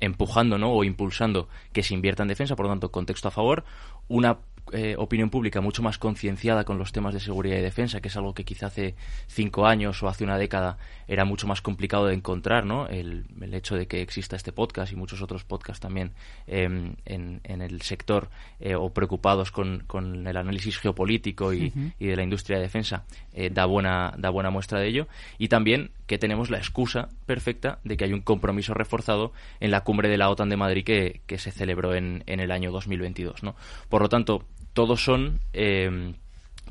empujando 0.00 0.58
¿no? 0.58 0.72
o 0.72 0.84
impulsando 0.84 1.48
que 1.72 1.82
se 1.82 1.94
invierta 1.94 2.22
en 2.22 2.28
defensa, 2.28 2.56
por 2.56 2.66
lo 2.66 2.72
tanto, 2.72 2.90
contexto 2.90 3.28
a 3.28 3.32
favor, 3.32 3.64
una 4.08 4.38
eh, 4.72 4.96
opinión 4.98 5.30
pública 5.30 5.60
mucho 5.60 5.82
más 5.82 5.98
concienciada 5.98 6.64
con 6.64 6.78
los 6.78 6.92
temas 6.92 7.14
de 7.14 7.20
seguridad 7.20 7.56
y 7.56 7.60
defensa, 7.60 8.00
que 8.00 8.08
es 8.08 8.16
algo 8.16 8.34
que 8.34 8.44
quizá 8.44 8.66
hace 8.66 8.94
cinco 9.28 9.66
años 9.66 10.02
o 10.02 10.08
hace 10.08 10.24
una 10.24 10.38
década 10.38 10.78
era 11.08 11.24
mucho 11.24 11.46
más 11.46 11.62
complicado 11.62 12.06
de 12.06 12.14
encontrar, 12.14 12.64
¿no? 12.64 12.88
El, 12.88 13.26
hecho 13.52 13.76
de 13.76 13.86
que 13.86 14.02
exista 14.02 14.36
este 14.36 14.52
podcast 14.52 14.92
y 14.92 14.96
muchos 14.96 15.22
otros 15.22 15.44
podcasts 15.44 15.80
también 15.80 16.10
em, 16.46 16.96
en, 17.06 17.40
el 17.44 17.80
sector 17.80 18.28
eh, 18.60 18.74
o 18.74 18.90
preocupados 18.90 19.50
con, 19.50 19.84
el 20.26 20.36
análisis 20.36 20.78
geopolítico 20.78 21.54
y, 21.54 21.72
de 21.98 22.16
la 22.16 22.22
industria 22.22 22.58
de 22.58 22.64
defensa 22.64 23.04
eh, 23.32 23.50
da, 23.50 23.64
buena, 23.66 24.14
da 24.18 24.30
buena 24.30 24.50
muestra 24.50 24.80
de 24.80 24.88
ello. 24.88 25.08
Y 25.38 25.48
también 25.48 25.90
que 26.06 26.18
tenemos 26.18 26.50
la 26.50 26.58
excusa 26.58 27.08
perfecta 27.24 27.78
de 27.84 27.96
que 27.96 28.04
hay 28.04 28.12
un 28.12 28.20
compromiso 28.20 28.74
reforzado 28.74 29.32
en 29.60 29.70
la 29.70 29.82
cumbre 29.82 30.08
de 30.08 30.18
la 30.18 30.28
OTAN 30.28 30.48
de 30.48 30.56
Madrid 30.56 30.84
que, 30.84 31.20
que 31.26 31.38
se 31.38 31.50
celebró 31.50 31.94
en, 31.94 32.24
en 32.26 32.40
el 32.40 32.50
año 32.50 32.72
2022, 32.72 33.42
¿no? 33.42 33.54
Por 33.88 34.02
lo 34.02 34.08
tanto, 34.08 34.44
todos 34.76 35.02
son 35.02 35.40
eh, 35.54 36.12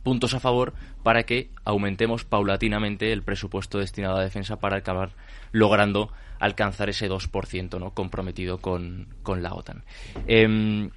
puntos 0.03 0.35
a 0.35 0.39
favor 0.39 0.73
para 1.01 1.23
que 1.23 1.49
aumentemos 1.63 2.23
paulatinamente 2.23 3.11
el 3.11 3.23
presupuesto 3.23 3.79
destinado 3.79 4.17
a 4.17 4.23
defensa 4.23 4.59
para 4.59 4.77
acabar 4.77 5.09
logrando 5.51 6.11
alcanzar 6.39 6.87
ese 6.87 7.09
2% 7.09 7.79
¿no? 7.79 7.95
comprometido 7.95 8.59
con, 8.59 9.07
la 9.25 9.55
OTAN. 9.55 9.83
Em, 10.27 10.91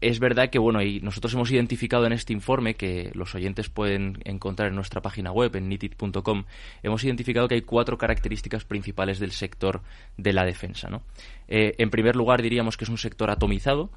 es 0.00 0.20
verdad 0.20 0.48
que 0.48 0.58
bueno, 0.58 0.80
y 0.80 1.00
nosotros 1.00 1.34
hemos 1.34 1.50
identificado 1.50 2.06
en 2.06 2.14
este 2.14 2.32
informe 2.32 2.76
que 2.76 3.10
los 3.12 3.34
oyentes 3.34 3.68
pueden 3.68 4.22
encontrar 4.24 4.70
en 4.70 4.74
nuestra 4.74 5.02
página 5.02 5.32
web 5.32 5.54
en 5.56 5.68
nitid.com, 5.68 6.44
hemos 6.82 7.04
identificado 7.04 7.46
que 7.46 7.56
hay 7.56 7.62
cuatro 7.62 7.98
características 7.98 8.64
principales 8.64 9.18
del 9.18 9.32
sector 9.32 9.82
de 10.16 10.32
la 10.32 10.46
defensa. 10.46 10.88
¿no? 10.88 11.02
Eh, 11.46 11.74
en 11.76 11.90
primer 11.90 12.16
lugar, 12.16 12.40
diríamos 12.40 12.78
que 12.78 12.84
es 12.84 12.90
un 12.90 12.96
sector 12.96 13.30
atomizado, 13.30 13.90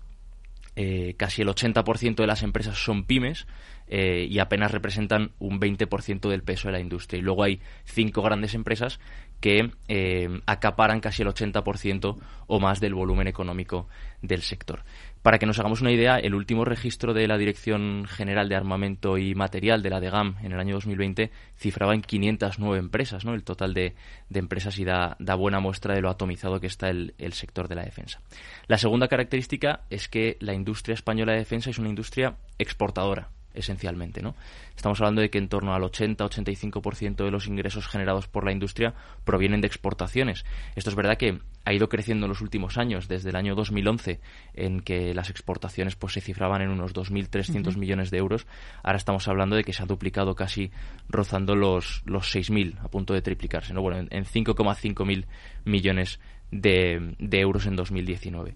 eh, 0.79 1.15
casi 1.17 1.41
el 1.41 1.47
80% 1.47 2.17
de 2.17 2.27
las 2.27 2.43
empresas 2.43 2.77
son 2.77 3.03
pymes 3.03 3.47
eh, 3.87 4.27
y 4.29 4.37
apenas 4.37 4.69
representan 4.71 5.31
un 5.39 5.59
20% 5.59 6.29
del 6.29 6.43
peso 6.43 6.67
de 6.67 6.73
la 6.73 6.79
industria. 6.79 7.17
Y 7.17 7.23
luego 7.23 7.43
hay 7.43 7.59
cinco 7.83 8.21
grandes 8.21 8.53
empresas 8.53 8.99
que 9.39 9.71
eh, 9.87 10.41
acaparan 10.45 10.99
casi 10.99 11.21
el 11.21 11.27
80% 11.29 12.17
o 12.47 12.59
más 12.59 12.79
del 12.79 12.93
volumen 12.93 13.27
económico 13.27 13.87
del 14.21 14.41
sector. 14.41 14.83
Para 15.21 15.39
que 15.39 15.45
nos 15.45 15.59
hagamos 15.59 15.81
una 15.81 15.91
idea, 15.91 16.17
el 16.17 16.33
último 16.33 16.63
registro 16.63 17.13
de 17.13 17.27
la 17.27 17.37
Dirección 17.37 18.05
General 18.07 18.47
de 18.47 18.55
Armamento 18.55 19.17
y 19.17 19.35
Material 19.35 19.83
de 19.83 19.89
la 19.89 19.99
DEGAM 19.99 20.37
en 20.41 20.53
el 20.53 20.59
año 20.59 20.75
2020 20.75 21.31
cifraba 21.57 21.93
en 21.93 22.01
509 22.01 22.79
empresas, 22.79 23.25
¿no? 23.25 23.33
el 23.33 23.43
total 23.43 23.73
de, 23.73 23.95
empresas 24.33 24.79
y 24.79 24.85
da, 24.85 25.17
buena 25.37 25.59
muestra 25.59 25.93
de 25.95 26.01
lo 26.01 26.09
atomizado 26.09 26.59
que 26.59 26.67
está 26.67 26.89
el, 26.89 27.13
el 27.17 27.33
sector 27.33 27.67
de 27.67 27.75
la 27.75 27.83
defensa. 27.83 28.21
La 28.67 28.77
segunda 28.77 29.07
característica 29.07 29.81
es 29.89 30.07
que 30.07 30.37
la 30.39 30.53
industria 30.53 30.93
española 30.93 31.33
de 31.33 31.39
defensa 31.39 31.69
es 31.69 31.77
una 31.77 31.89
industria 31.89 32.37
exportadora 32.57 33.29
esencialmente. 33.57 34.21
¿no? 34.21 34.35
Estamos 34.75 34.99
hablando 35.01 35.21
de 35.21 35.29
que 35.29 35.37
en 35.37 35.49
torno 35.49 35.73
al 35.73 35.83
80-85% 35.83 37.25
de 37.25 37.31
los 37.31 37.47
ingresos 37.47 37.87
generados 37.87 38.27
por 38.27 38.45
la 38.45 38.51
industria 38.51 38.93
provienen 39.25 39.61
de 39.61 39.67
exportaciones. 39.67 40.45
Esto 40.75 40.89
es 40.89 40.95
verdad 40.95 41.17
que 41.17 41.39
ha 41.65 41.73
ido 41.73 41.89
creciendo 41.89 42.25
en 42.25 42.29
los 42.29 42.41
últimos 42.41 42.77
años, 42.77 43.07
desde 43.09 43.29
el 43.29 43.35
año 43.35 43.53
2011, 43.55 44.21
en 44.53 44.79
que 44.79 45.13
las 45.13 45.29
exportaciones 45.29 45.97
pues, 45.97 46.13
se 46.13 46.21
cifraban 46.21 46.61
en 46.61 46.69
unos 46.69 46.93
2.300 46.93 47.75
millones 47.75 48.09
de 48.09 48.19
euros. 48.19 48.47
Ahora 48.83 48.97
estamos 48.97 49.27
hablando 49.27 49.57
de 49.57 49.65
que 49.65 49.73
se 49.73 49.83
ha 49.83 49.85
duplicado 49.85 50.33
casi 50.33 50.71
rozando 51.09 51.55
los, 51.55 52.03
los 52.05 52.33
6.000, 52.33 52.79
a 52.81 52.87
punto 52.87 53.13
de 53.13 53.21
triplicarse. 53.21 53.73
¿no? 53.73 53.81
Bueno, 53.81 54.07
en, 54.09 54.23
5,5 54.23 55.05
mil 55.05 55.25
millones 55.65 56.19
de, 56.51 57.15
de 57.19 57.39
euros 57.41 57.65
en 57.65 57.75
2019. 57.75 58.55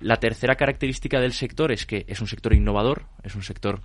La 0.00 0.16
tercera 0.16 0.54
característica 0.54 1.20
del 1.20 1.32
sector 1.32 1.72
es 1.72 1.84
que 1.84 2.04
es 2.08 2.20
un 2.20 2.28
sector 2.28 2.54
innovador, 2.54 3.06
es 3.22 3.34
un 3.34 3.42
sector 3.42 3.80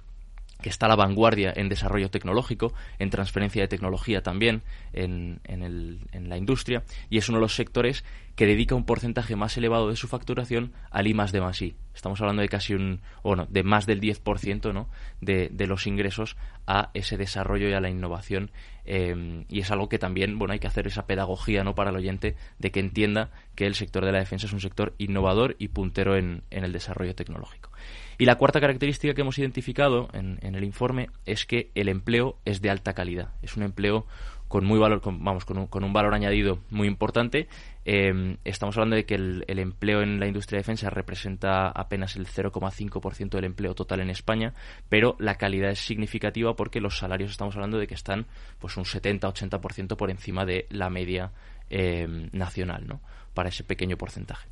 que 0.63 0.69
está 0.69 0.87
a 0.87 0.89
la 0.89 0.95
vanguardia 0.95 1.53
en 1.55 1.69
desarrollo 1.69 2.09
tecnológico, 2.09 2.73
en 2.97 3.11
transferencia 3.11 3.61
de 3.61 3.67
tecnología 3.67 4.23
también 4.23 4.63
en, 4.93 5.39
en, 5.43 6.29
la 6.29 6.37
industria, 6.37 6.83
y 7.11 7.19
es 7.19 7.29
uno 7.29 7.37
de 7.37 7.43
los 7.43 7.55
sectores 7.55 8.03
que 8.35 8.47
dedica 8.47 8.73
un 8.73 8.85
porcentaje 8.85 9.35
más 9.35 9.55
elevado 9.57 9.89
de 9.89 9.95
su 9.95 10.07
facturación 10.07 10.71
al 10.89 11.05
I 11.05 11.13
más 11.13 11.31
de 11.31 11.41
más 11.41 11.61
I. 11.61 11.75
Estamos 11.93 12.19
hablando 12.21 12.41
de 12.41 12.49
casi 12.49 12.73
un, 12.73 13.01
bueno, 13.23 13.45
de 13.49 13.61
más 13.61 13.85
del 13.85 14.01
10% 14.01 14.73
¿no? 14.73 14.89
de, 15.21 15.49
de 15.51 15.67
los 15.67 15.85
ingresos 15.85 16.35
a 16.65 16.89
ese 16.95 17.17
desarrollo 17.17 17.69
y 17.69 17.73
a 17.73 17.81
la 17.81 17.89
innovación. 17.89 18.49
Eh, 18.85 19.45
y 19.49 19.59
es 19.59 19.71
algo 19.71 19.89
que 19.89 19.99
también, 19.99 20.37
bueno, 20.37 20.53
hay 20.53 20.59
que 20.59 20.67
hacer 20.67 20.87
esa 20.87 21.05
pedagogía 21.07 21.63
¿no? 21.63 21.75
para 21.75 21.89
el 21.89 21.95
oyente 21.95 22.35
de 22.59 22.71
que 22.71 22.79
entienda 22.79 23.31
que 23.55 23.65
el 23.65 23.75
sector 23.75 24.05
de 24.05 24.11
la 24.11 24.19
defensa 24.19 24.47
es 24.47 24.53
un 24.53 24.59
sector 24.59 24.93
innovador 24.97 25.55
y 25.59 25.69
puntero 25.69 26.17
en, 26.17 26.43
en 26.51 26.63
el 26.63 26.73
desarrollo 26.73 27.15
tecnológico. 27.15 27.69
Y 28.17 28.25
la 28.25 28.37
cuarta 28.37 28.61
característica 28.61 29.13
que 29.13 29.21
hemos 29.21 29.37
identificado 29.39 30.09
en, 30.13 30.37
el 30.41 30.63
informe 30.63 31.09
es 31.25 31.45
que 31.45 31.71
el 31.75 31.89
empleo 31.89 32.37
es 32.45 32.61
de 32.61 32.69
alta 32.69 32.93
calidad. 32.93 33.33
Es 33.41 33.57
un 33.57 33.63
empleo 33.63 34.05
con 34.53 34.65
muy 34.65 34.77
valor, 34.77 35.01
vamos, 35.03 35.45
con 35.45 35.83
un, 35.83 35.93
valor 35.93 36.13
añadido 36.13 36.59
muy 36.69 36.87
importante. 36.87 37.47
Em, 37.85 38.37
estamos 38.45 38.77
hablando 38.77 38.95
de 38.95 39.03
que 39.03 39.15
el, 39.15 39.43
empleo 39.47 40.03
en 40.03 40.19
la 40.19 40.27
industria 40.27 40.57
de 40.57 40.61
defensa 40.61 40.91
representa 40.91 41.69
apenas 41.69 42.15
el 42.17 42.27
0,5% 42.27 43.29
del 43.31 43.45
empleo 43.45 43.73
total 43.73 44.01
en 44.01 44.11
España, 44.11 44.53
pero 44.89 45.15
la 45.17 45.39
calidad 45.39 45.71
es 45.71 45.79
significativa 45.79 46.55
porque 46.55 46.81
los 46.81 46.99
salarios 46.99 47.31
estamos 47.31 47.55
hablando 47.55 47.79
de 47.79 47.87
que 47.87 47.95
están 47.95 48.27
pues 48.59 48.77
un 48.77 48.83
70-80% 48.83 49.95
por 49.95 50.11
encima 50.11 50.45
de 50.45 50.67
la 50.69 50.91
media 50.91 51.31
em, 51.71 52.29
nacional, 52.31 52.85
¿no? 52.85 53.01
Para 53.33 53.49
ese 53.49 53.63
pequeño 53.63 53.97
porcentaje. 53.97 54.49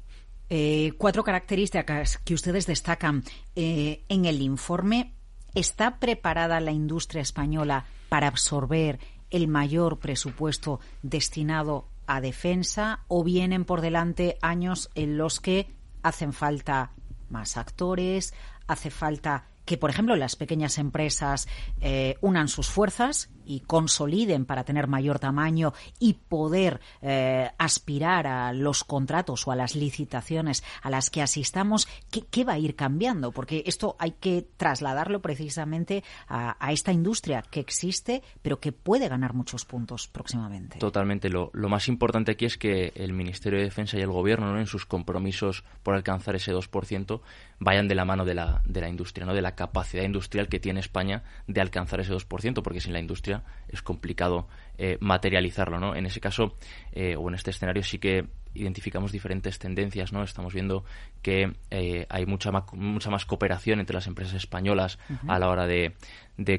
Eh, 0.49 0.93
cuatro 0.97 1.23
características 1.23 2.17
que 2.17 2.33
ustedes 2.33 2.65
destacan 2.65 3.23
eh, 3.55 4.01
en 4.09 4.25
el 4.25 4.41
informe. 4.41 5.13
¿Está 5.53 5.99
preparada 5.99 6.59
la 6.59 6.71
industria 6.71 7.21
española 7.21 7.85
para 8.09 8.27
absorber 8.27 8.97
el 9.31 9.47
mayor 9.47 9.97
presupuesto 9.97 10.79
destinado 11.01 11.87
a 12.05 12.21
defensa 12.21 12.99
o 13.07 13.23
vienen 13.23 13.65
por 13.65 13.81
delante 13.81 14.37
años 14.41 14.89
en 14.95 15.17
los 15.17 15.39
que 15.39 15.67
hacen 16.03 16.33
falta 16.33 16.91
más 17.29 17.57
actores, 17.57 18.33
hace 18.67 18.91
falta 18.91 19.45
que, 19.71 19.77
por 19.77 19.89
ejemplo, 19.89 20.17
las 20.17 20.35
pequeñas 20.35 20.77
empresas 20.77 21.47
eh, 21.79 22.17
unan 22.19 22.49
sus 22.49 22.69
fuerzas 22.69 23.29
y 23.45 23.61
consoliden 23.61 24.45
para 24.45 24.65
tener 24.65 24.87
mayor 24.87 25.19
tamaño 25.19 25.73
y 25.97 26.13
poder 26.13 26.81
eh, 27.01 27.49
aspirar 27.57 28.27
a 28.27 28.53
los 28.53 28.83
contratos 28.83 29.47
o 29.47 29.51
a 29.51 29.55
las 29.55 29.75
licitaciones 29.75 30.63
a 30.81 30.89
las 30.89 31.09
que 31.09 31.21
asistamos, 31.21 31.87
¿qué, 32.09 32.43
va 32.43 32.53
a 32.53 32.59
ir 32.59 32.75
cambiando? 32.75 33.31
Porque 33.31 33.63
esto 33.65 33.95
hay 33.97 34.11
que 34.11 34.45
trasladarlo 34.57 35.21
precisamente 35.21 36.03
a, 36.27 36.71
esta 36.71 36.91
industria 36.91 37.41
que 37.41 37.59
existe, 37.59 38.23
pero 38.41 38.59
que 38.59 38.71
puede 38.71 39.07
ganar 39.07 39.33
muchos 39.33 39.65
puntos 39.65 40.07
próximamente. 40.07 40.79
Totalmente. 40.79 41.29
Lo, 41.29 41.51
más 41.53 41.87
importante 41.87 42.31
aquí 42.31 42.45
es 42.45 42.57
que 42.57 42.91
el 42.95 43.13
Ministerio 43.13 43.59
de 43.59 43.65
Defensa 43.65 43.97
y 43.97 44.01
el 44.01 44.11
Gobierno, 44.11 44.59
en 44.59 44.67
sus 44.67 44.85
compromisos 44.85 45.63
por 45.83 45.95
alcanzar 45.95 46.35
ese 46.35 46.53
2%, 46.53 47.21
vayan 47.59 47.87
de 47.87 47.95
la 47.95 48.05
mano 48.05 48.25
de 48.25 48.33
la, 48.33 48.61
de 48.65 48.81
la 48.81 48.89
industria, 48.89 49.25
¿no? 49.25 49.33
de 49.33 49.41
la 49.41 49.55
capacidad 49.61 50.03
industrial 50.03 50.47
que 50.47 50.59
tiene 50.59 50.79
España 50.79 51.21
de 51.45 51.61
alcanzar 51.61 51.99
ese 51.99 52.13
2%, 52.13 52.63
porque 52.63 52.81
sin 52.81 52.93
la 52.93 52.99
industria 52.99 53.43
es 53.67 53.83
complicado 53.83 54.47
eh, 54.79 54.97
materializarlo, 54.99 55.79
¿no? 55.79 55.95
En 55.95 56.07
ese 56.07 56.19
caso, 56.19 56.57
eh, 56.93 57.15
o 57.15 57.29
en 57.29 57.35
este 57.35 57.51
escenario, 57.51 57.83
sí 57.83 57.99
que 57.99 58.25
identificamos 58.55 59.11
diferentes 59.11 59.59
tendencias, 59.59 60.11
¿no? 60.11 60.23
Estamos 60.23 60.51
viendo 60.55 60.83
que 61.21 61.53
eh, 61.69 62.07
hay 62.09 62.25
mucha, 62.25 62.51
mucha 62.73 63.11
más 63.11 63.25
cooperación 63.25 63.79
entre 63.79 63.93
las 63.93 64.07
empresas 64.07 64.33
españolas 64.33 64.97
a 65.27 65.37
la 65.37 65.47
hora 65.47 65.67
de, 65.67 65.93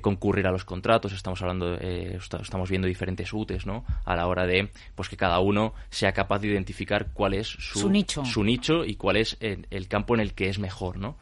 concurrir 0.00 0.46
a 0.46 0.52
los 0.52 0.64
contratos. 0.64 1.12
Estamos 1.12 1.42
hablando, 1.42 1.76
estamos 1.76 2.70
viendo 2.70 2.86
diferentes 2.86 3.32
UTES, 3.32 3.66
¿no? 3.66 3.84
A 4.04 4.14
la 4.14 4.28
hora 4.28 4.46
de, 4.46 4.70
pues 4.94 5.08
que 5.08 5.16
cada 5.16 5.40
uno 5.40 5.74
sea 5.90 6.12
capaz 6.12 6.38
de 6.38 6.48
identificar 6.48 7.10
cuál 7.12 7.34
es 7.34 7.48
su, 7.48 7.90
nicho. 7.90 8.24
su 8.24 8.44
nicho 8.44 8.84
y 8.84 8.94
cuál 8.94 9.16
es 9.16 9.36
el, 9.40 9.88
campo 9.88 10.14
en 10.14 10.20
el 10.20 10.32
que 10.34 10.48
es 10.48 10.60
mejor, 10.60 10.98
¿no? 10.98 11.18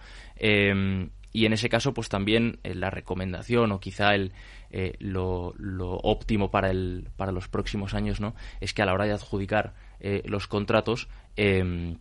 Y 1.33 1.47
en 1.47 1.53
ese 1.53 1.69
caso, 1.69 1.95
pues 1.95 2.09
también 2.09 2.59
la 2.63 2.91
recomendación 2.91 3.73
o 3.73 3.81
quizá 3.81 4.15
el, 4.15 4.33
eh, 4.71 4.95
lo, 4.99 5.55
óptimo 6.03 6.51
para, 6.51 6.71
el, 6.71 7.09
para 7.17 7.33
los 7.33 7.49
próximos 7.49 7.95
años 7.95 8.21
¿no? 8.21 8.35
es 8.61 8.75
que 8.75 8.83
a 8.83 8.87
la 8.87 8.95
hora 8.95 9.07
de 9.07 9.13
adjudicar 9.13 9.75
eh, 10.01 10.23
los 10.25 10.47
contratos 10.49 11.09
em, 11.37 11.99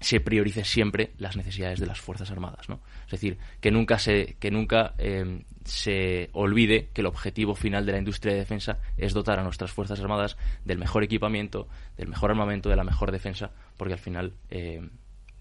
se 0.00 0.20
priorice 0.20 0.64
siempre 0.64 1.12
las 1.18 1.36
necesidades 1.36 1.78
de 1.78 1.86
las 1.86 2.00
Fuerzas 2.00 2.30
Armadas. 2.30 2.68
¿no? 2.68 2.80
Es 3.04 3.12
decir, 3.12 3.38
que 3.60 3.70
nunca, 3.70 3.98
se, 3.98 4.36
que 4.40 4.50
nunca 4.50 4.94
em, 4.98 5.44
se 5.64 6.30
olvide 6.32 6.88
que 6.92 7.02
el 7.02 7.06
objetivo 7.06 7.54
final 7.54 7.86
de 7.86 7.92
la 7.92 7.98
industria 7.98 8.32
de 8.32 8.40
defensa 8.40 8.78
es 8.96 9.12
dotar 9.12 9.38
a 9.38 9.44
nuestras 9.44 9.70
Fuerzas 9.70 10.00
Armadas 10.00 10.36
del 10.64 10.78
mejor 10.78 11.04
equipamiento, 11.04 11.68
del 11.96 12.08
mejor 12.08 12.30
armamento, 12.30 12.68
de 12.68 12.76
la 12.76 12.84
mejor 12.84 13.12
defensa, 13.12 13.52
porque 13.76 13.94
al 13.94 14.00
final 14.00 14.32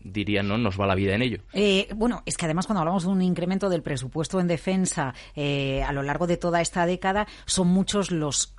dirían, 0.04 0.48
¿no? 0.48 0.58
Nos 0.58 0.80
va 0.80 0.88
la 0.88 0.96
vida 0.96 1.16
en 1.16 1.22
ello. 1.22 1.40
Eh, 1.54 1.88
bueno, 1.96 2.24
es 2.26 2.38
que 2.38 2.46
además 2.46 2.68
cuando 2.68 2.82
hablamos 2.82 3.04
de 3.04 3.10
un 3.10 3.22
incremento 3.22 3.70
del 3.70 3.82
presupuesto 3.82 4.40
en 4.40 4.48
defensa 4.48 5.14
eh, 5.36 5.84
a 5.84 5.92
lo 5.94 6.04
largo 6.04 6.28
de 6.28 6.38
toda 6.38 6.62
esta 6.62 6.86
década, 6.86 7.28
son 7.46 7.68
muchos 7.68 8.12
los 8.12 8.56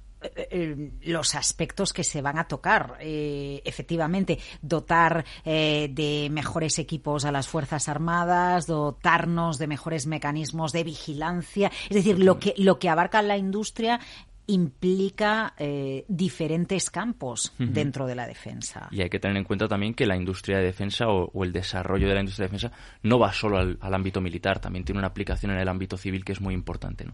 los 1.01 1.35
aspectos 1.35 1.93
que 1.93 2.05
se 2.05 2.23
van 2.23 2.39
a 2.39 2.47
tocar. 2.47 2.97
efectivamente, 3.01 4.39
dotar 4.61 5.25
de 5.45 6.29
mejores 6.31 6.79
equipos 6.79 7.25
a 7.25 7.33
las 7.33 7.49
Fuerzas 7.49 7.89
Armadas, 7.89 8.69
dotarnos 8.69 9.59
de 9.59 9.67
mejores 9.67 10.07
mecanismos 10.07 10.71
de 10.71 10.85
vigilancia. 10.85 11.73
Es 11.91 11.97
decir, 11.97 12.21
lo 12.21 12.39
que, 12.39 12.55
lo 12.57 12.79
que 12.79 12.89
abarca 12.89 13.21
la 13.21 13.37
industria 13.37 13.99
implica 14.47 15.55
eh, 15.57 16.05
diferentes 16.09 16.91
campos 16.91 17.53
dentro 17.59 18.07
de 18.07 18.15
la 18.15 18.27
defensa. 18.27 18.89
Y 18.91 19.01
hay 19.01 19.09
que 19.09 19.21
tener 19.21 19.37
en 19.37 19.45
cuenta 19.45 19.69
también 19.69 19.95
que 19.95 20.05
la 20.05 20.17
industria 20.17 20.59
de 20.59 20.65
defensa 20.65 21.07
o, 21.09 21.45
el 21.45 21.53
desarrollo 21.53 22.09
de 22.09 22.15
la 22.15 22.21
industria 22.21 22.47
de 22.47 22.53
defensa 22.53 22.77
no 23.03 23.19
va 23.19 23.33
solo 23.33 23.59
al, 23.59 23.95
ámbito 23.95 24.21
militar, 24.21 24.59
también 24.59 24.85
tiene 24.85 24.99
una 24.99 25.09
aplicación 25.09 25.53
en 25.53 25.59
el 25.59 25.69
ámbito 25.69 25.97
civil 25.97 26.25
que 26.25 26.33
es 26.33 26.41
muy 26.41 26.55
importante. 26.55 27.07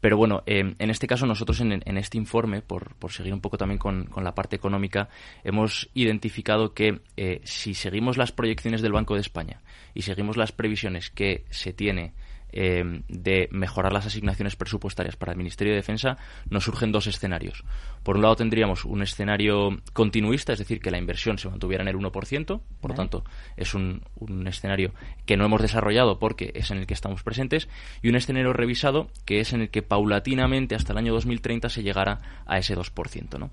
Pero 0.00 0.16
bueno, 0.16 0.42
eh, 0.46 0.74
en 0.78 0.90
este 0.90 1.06
caso 1.06 1.26
nosotros 1.26 1.60
en, 1.60 1.98
este 1.98 2.18
informe, 2.18 2.60
por, 2.62 2.94
seguir 3.10 3.32
un 3.32 3.40
poco 3.40 3.56
también 3.56 3.78
con, 3.78 4.08
la 4.16 4.34
parte 4.34 4.56
económica, 4.56 5.08
hemos 5.44 5.88
identificado 5.94 6.74
que 6.74 7.00
eh, 7.16 7.40
si 7.44 7.74
seguimos 7.74 8.16
las 8.16 8.32
proyecciones 8.32 8.82
del 8.82 8.92
Banco 8.92 9.14
de 9.14 9.20
España 9.20 9.62
y 9.94 10.02
seguimos 10.02 10.36
las 10.36 10.52
previsiones 10.52 11.10
que 11.10 11.44
se 11.50 11.72
tiene 11.72 12.12
eh, 12.52 13.02
de 13.08 13.48
mejorar 13.50 13.92
las 13.92 14.06
asignaciones 14.06 14.56
presupuestarias 14.56 15.16
para 15.16 15.32
el 15.32 15.38
Ministerio 15.38 15.72
de 15.72 15.78
Defensa, 15.78 16.16
nos 16.48 16.64
surgen 16.64 16.92
dos 16.92 17.06
escenarios. 17.06 17.64
Por 18.02 18.16
un 18.16 18.22
lado 18.22 18.36
tendríamos 18.36 18.84
un 18.84 19.02
escenario 19.02 19.80
continuista, 19.92 20.52
es 20.52 20.58
decir, 20.58 20.80
que 20.80 20.90
la 20.90 20.98
inversión 20.98 21.38
se 21.38 21.48
mantuviera 21.48 21.82
en 21.82 21.88
el 21.88 21.96
1%, 21.96 22.60
por 22.80 22.90
lo 22.90 22.96
tanto 22.96 23.24
es 23.56 23.74
un, 23.74 24.02
un, 24.16 24.46
escenario 24.46 24.92
que 25.24 25.36
no 25.36 25.44
hemos 25.44 25.60
desarrollado 25.60 26.18
porque 26.18 26.52
es 26.54 26.70
en 26.70 26.78
el 26.78 26.86
que 26.86 26.94
estamos 26.94 27.22
presentes, 27.22 27.68
y 28.02 28.08
un 28.08 28.16
escenario 28.16 28.52
revisado 28.52 29.08
que 29.24 29.40
es 29.40 29.52
en 29.52 29.62
el 29.62 29.70
que 29.70 29.82
paulatinamente 29.82 30.74
hasta 30.74 30.92
el 30.92 30.98
año 30.98 31.12
2030 31.12 31.68
se 31.68 31.82
llegara 31.82 32.42
a 32.46 32.58
ese 32.58 32.76
2%. 32.76 33.38
¿no? 33.38 33.50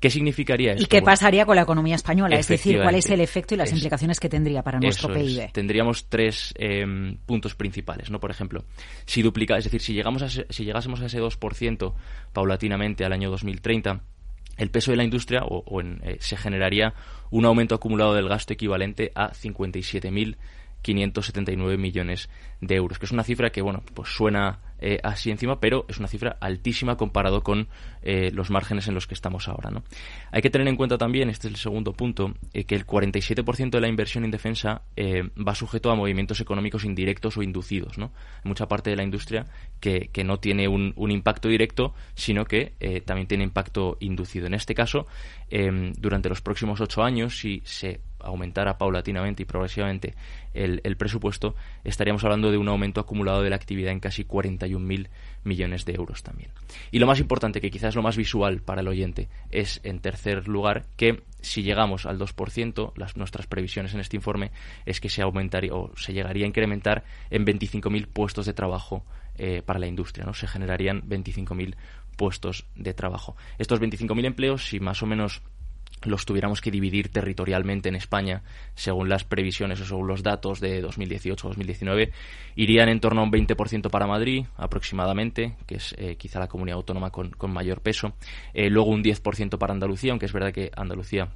¿Qué 0.00 0.10
significaría 0.10 0.72
esto? 0.72 0.84
¿Y 0.84 0.86
qué 0.86 1.00
pasaría 1.00 1.46
con 1.46 1.56
la 1.56 1.62
economía 1.62 1.94
española? 1.94 2.36
Es 2.36 2.48
decir, 2.48 2.80
¿cuál 2.82 2.96
es 2.96 3.08
el 3.08 3.20
efecto 3.20 3.54
y 3.54 3.56
las 3.56 3.72
implicaciones 3.72 4.20
que 4.20 4.28
tendría 4.28 4.62
para 4.62 4.78
nuestro 4.78 5.12
PIB? 5.12 5.52
Tendríamos 5.52 6.06
tres 6.08 6.52
em, 6.58 7.16
puntos 7.24 7.54
principales, 7.54 8.10
¿no? 8.10 8.20
Por 8.20 8.30
ejemplo, 8.30 8.64
si 9.06 9.22
duplica, 9.22 9.56
es 9.56 9.64
decir, 9.64 9.80
si 9.80 9.94
llegamos 9.94 10.22
a, 10.22 10.28
si 10.28 10.64
llegásemos 10.64 11.00
a 11.00 11.06
ese 11.06 11.22
2% 11.22 11.94
paulatinamente 12.32 13.04
al 13.04 13.14
año 13.14 13.30
2030, 13.30 14.02
el 14.56 14.70
peso 14.70 14.90
de 14.90 14.96
la 14.96 15.04
industria 15.04 15.42
o, 15.44 15.80
eh, 15.80 16.16
se 16.20 16.36
generaría 16.36 16.94
un 17.30 17.44
aumento 17.44 17.74
acumulado 17.74 18.14
del 18.14 18.28
gasto 18.28 18.52
equivalente 18.52 19.12
a 19.14 19.32
57.579 19.32 21.78
millones 21.78 22.28
de 22.60 22.76
euros, 22.76 22.98
que 22.98 23.06
es 23.06 23.12
una 23.12 23.24
cifra 23.24 23.50
que, 23.50 23.62
bueno, 23.62 23.82
pues 23.94 24.10
suena 24.10 24.60
eh, 24.86 25.00
así 25.02 25.30
encima, 25.30 25.60
pero 25.60 25.86
es 25.88 25.96
una 25.96 26.08
cifra 26.08 26.36
altísima 26.42 26.98
comparado 26.98 27.42
con 27.42 27.68
eh, 28.02 28.30
los 28.34 28.50
márgenes 28.50 28.86
en 28.86 28.92
los 28.92 29.06
que 29.06 29.14
estamos 29.14 29.48
ahora. 29.48 29.70
¿no? 29.70 29.82
Hay 30.30 30.42
que 30.42 30.50
tener 30.50 30.68
en 30.68 30.76
cuenta 30.76 30.98
también, 30.98 31.30
este 31.30 31.48
es 31.48 31.54
el 31.54 31.58
segundo 31.58 31.94
punto, 31.94 32.34
eh, 32.52 32.64
que 32.64 32.74
el 32.74 32.86
47% 32.86 33.70
de 33.70 33.80
la 33.80 33.88
inversión 33.88 34.26
en 34.26 34.30
defensa 34.30 34.82
va 34.94 35.54
sujeto 35.54 35.90
a 35.90 35.94
movimientos 35.94 36.38
económicos 36.42 36.84
indirectos 36.84 37.38
o 37.38 37.42
inducidos. 37.42 37.96
¿no? 37.96 38.12
mucha 38.42 38.68
parte 38.68 38.90
de 38.90 38.96
la 38.96 39.04
industria 39.04 39.46
que, 39.80 40.10
no 40.22 40.38
tiene 40.38 40.68
un, 40.68 40.92
un, 40.96 41.10
impacto 41.10 41.48
directo, 41.48 41.94
sino 42.14 42.44
que 42.44 42.74
también 43.06 43.26
tiene 43.26 43.44
impacto 43.44 43.96
inducido. 44.00 44.46
En 44.46 44.54
este 44.54 44.74
caso, 44.74 45.06
durante 45.96 46.28
los 46.28 46.42
próximos 46.42 46.82
ocho 46.82 47.02
años, 47.02 47.38
si 47.38 47.62
se 47.64 48.00
aumentara 48.24 48.78
paulatinamente 48.78 49.42
y 49.42 49.46
progresivamente 49.46 50.14
el, 50.54 50.96
presupuesto, 50.96 51.54
estaríamos 51.82 52.24
hablando 52.24 52.50
de 52.50 52.58
un 52.58 52.68
aumento 52.68 53.00
acumulado 53.00 53.42
de 53.42 53.50
la 53.50 53.56
actividad 53.56 53.92
en 53.92 54.00
casi 54.00 54.24
41.000 54.24 55.08
millones 55.44 55.84
de 55.84 55.94
euros 55.94 56.22
también. 56.22 56.50
Y 56.90 56.98
lo 56.98 57.06
más 57.06 57.20
importante, 57.20 57.60
que 57.60 57.70
quizás 57.70 57.94
lo 57.94 58.02
más 58.02 58.16
visual 58.16 58.60
para 58.60 58.80
el 58.80 58.88
oyente, 58.88 59.28
es, 59.50 59.80
en 59.84 60.00
tercer 60.00 60.48
lugar, 60.48 60.84
que 60.96 61.22
si 61.40 61.62
llegamos 61.62 62.06
al 62.06 62.18
2%, 62.18 62.92
las, 62.96 63.16
nuestras 63.16 63.46
previsiones 63.46 63.94
en 63.94 64.00
este 64.00 64.16
informe 64.16 64.50
es 64.86 65.00
que 65.00 65.08
se 65.08 65.22
aumentaría 65.22 65.74
o 65.74 65.90
se 65.96 66.12
llegaría 66.12 66.44
a 66.44 66.48
incrementar 66.48 67.04
en 67.30 67.44
25.000 67.44 68.06
puestos 68.06 68.46
de 68.46 68.54
trabajo 68.54 69.04
eh, 69.36 69.62
para 69.64 69.80
la 69.80 69.88
industria, 69.88 70.24
¿no? 70.24 70.32
Se 70.32 70.46
generarían 70.46 71.02
25.000 71.02 71.74
puestos 72.16 72.66
de 72.76 72.94
trabajo. 72.94 73.36
Estos 73.58 73.80
25.000 73.80 74.24
empleos, 74.24 74.66
si 74.66 74.78
más 74.78 75.02
o 75.02 75.06
menos 75.06 75.42
los 76.06 76.26
tuviéramos 76.26 76.60
que 76.60 76.70
dividir 76.70 77.08
territorialmente 77.08 77.88
en 77.88 77.96
España, 77.96 78.42
según 78.74 79.08
las 79.08 79.24
previsiones 79.24 79.80
o 79.80 79.84
según 79.84 80.06
los 80.06 80.22
datos 80.22 80.60
de 80.60 80.84
2018-2019, 80.84 82.10
irían 82.56 82.88
en 82.88 83.00
torno 83.00 83.20
a 83.20 83.24
un 83.24 83.32
20% 83.32 83.90
para 83.90 84.06
Madrid, 84.06 84.46
aproximadamente, 84.56 85.56
que 85.66 85.76
es 85.76 85.94
eh, 85.98 86.16
quizá 86.16 86.38
la 86.40 86.48
comunidad 86.48 86.76
autónoma 86.76 87.10
con, 87.10 87.34
mayor 87.52 87.80
peso. 87.80 88.14
Eh, 88.52 88.70
luego 88.70 88.90
un 88.90 89.02
10% 89.02 89.58
para 89.58 89.72
Andalucía, 89.72 90.12
aunque 90.12 90.26
es 90.26 90.32
verdad 90.32 90.52
que 90.52 90.70
Andalucía 90.76 91.28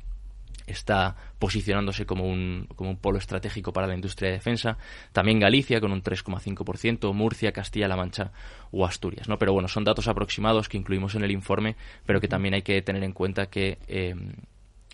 está 0.69 1.17
posicionándose 1.39 2.07
como 2.07 2.25
un, 2.25 2.69
como 2.77 2.91
un 2.91 2.97
polo 2.97 3.19
estratégico 3.19 3.73
para 3.73 3.87
la 3.87 3.95
industria 3.95 4.31
de 4.31 4.37
defensa. 4.37 4.77
También 5.13 5.41
Galicia 5.41 5.81
con 5.81 5.93
un 5.93 6.03
3,5%, 6.03 7.13
Murcia, 7.13 7.53
Castilla-La 7.53 7.97
Mancha 7.97 8.33
o 8.71 8.85
Asturias. 8.85 9.29
¿no? 9.29 9.39
Pero 9.39 9.53
bueno, 9.53 9.69
son 9.69 9.85
datos 9.85 10.09
aproximados 10.09 10.69
que 10.69 10.77
incluimos 10.77 11.15
en 11.15 11.25
el 11.25 11.31
informe, 11.31 11.77
pero 12.07 12.21
que 12.21 12.29
también 12.29 12.55
hay 12.55 12.63
que 12.63 12.81
tener 12.83 13.03
en 13.03 13.13
cuenta 13.13 13.47
que 13.47 13.79
eh, 13.89 14.15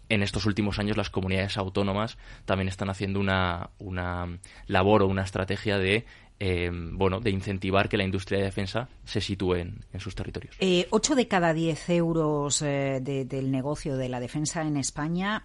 en 0.09 0.23
estos 0.23 0.47
últimos 0.47 0.79
años 0.79 0.97
las 0.97 1.11
comunidades 1.11 1.57
autónomas 1.57 2.19
también 2.45 2.69
están 2.69 2.91
haciendo 2.91 3.21
una, 3.21 3.71
una 3.79 4.39
labor 4.67 5.03
o 5.03 5.07
una 5.07 5.23
estrategia 5.23 5.79
de 5.79 6.05
eh, 6.41 6.71
bueno, 6.73 7.21
de 7.21 7.31
incentivar 7.31 7.89
que 7.89 7.97
la 7.97 8.03
industria 8.03 8.39
de 8.41 8.47
defensa 8.47 8.89
se 9.05 9.21
sitúe 9.21 9.55
en, 9.55 9.85
sus 9.99 10.17
territorios. 10.17 10.57
Eh, 10.59 10.89
ocho 10.91 11.15
de 11.15 11.29
cada 11.29 11.55
diez 11.55 11.89
euros 11.89 12.61
eh, 12.61 13.01
del 13.01 13.53
negocio 13.53 13.97
de 13.97 14.09
la 14.09 14.19
defensa 14.19 14.63
en 14.63 14.77
España 14.77 15.45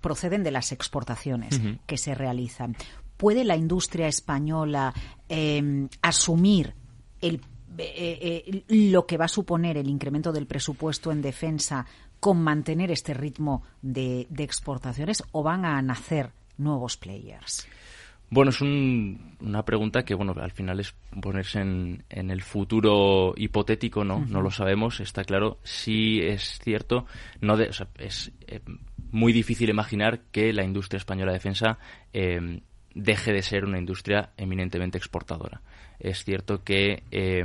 proceden 0.00 0.42
de 0.42 0.50
las 0.50 0.72
exportaciones 0.72 1.60
que 1.86 1.98
se 1.98 2.14
realizan. 2.14 2.74
¿Puede 3.18 3.44
la 3.44 3.56
industria 3.56 4.08
española 4.08 4.94
asumir 6.02 6.74
el 7.20 7.40
lo 8.68 9.06
que 9.06 9.16
va 9.18 9.26
a 9.26 9.28
suponer 9.28 9.76
el 9.76 9.88
incremento 9.88 10.32
del 10.32 10.46
presupuesto 10.46 11.12
en 11.12 11.20
defensa 11.20 11.86
con 12.20 12.42
mantener 12.42 12.90
este 12.90 13.14
ritmo 13.14 13.62
de, 13.82 14.26
exportaciones 14.38 15.22
o 15.32 15.42
van 15.42 15.64
a 15.64 15.80
nacer 15.82 16.30
nuevos 16.58 16.96
players? 16.96 17.66
Bueno, 18.28 18.50
es 18.50 18.60
una 18.60 19.64
pregunta 19.64 20.04
que, 20.04 20.14
bueno, 20.14 20.34
al 20.36 20.50
final 20.50 20.80
es 20.80 20.94
ponerse 21.20 21.60
en, 21.60 22.02
el 22.10 22.42
futuro 22.42 23.34
hipotético, 23.36 24.04
¿no? 24.04 24.24
No 24.26 24.42
lo 24.42 24.50
sabemos, 24.50 24.98
está 24.98 25.22
claro. 25.22 25.58
Sí 25.62 26.18
es 26.20 26.58
cierto, 26.58 27.06
no 27.40 27.54
es 27.54 28.32
eh, 28.48 28.60
muy 29.12 29.32
difícil 29.32 29.70
imaginar 29.70 30.22
que 30.32 30.52
la 30.52 30.64
industria 30.64 30.98
española 30.98 31.30
de 31.30 31.38
defensa 31.38 31.78
eh, 32.12 32.60
deje 32.96 33.32
de 33.32 33.42
ser 33.42 33.64
una 33.64 33.78
industria 33.78 34.30
eminentemente 34.36 34.98
exportadora. 34.98 35.60
Es 36.00 36.24
cierto 36.24 36.64
que 36.64 37.04
eh, 37.12 37.44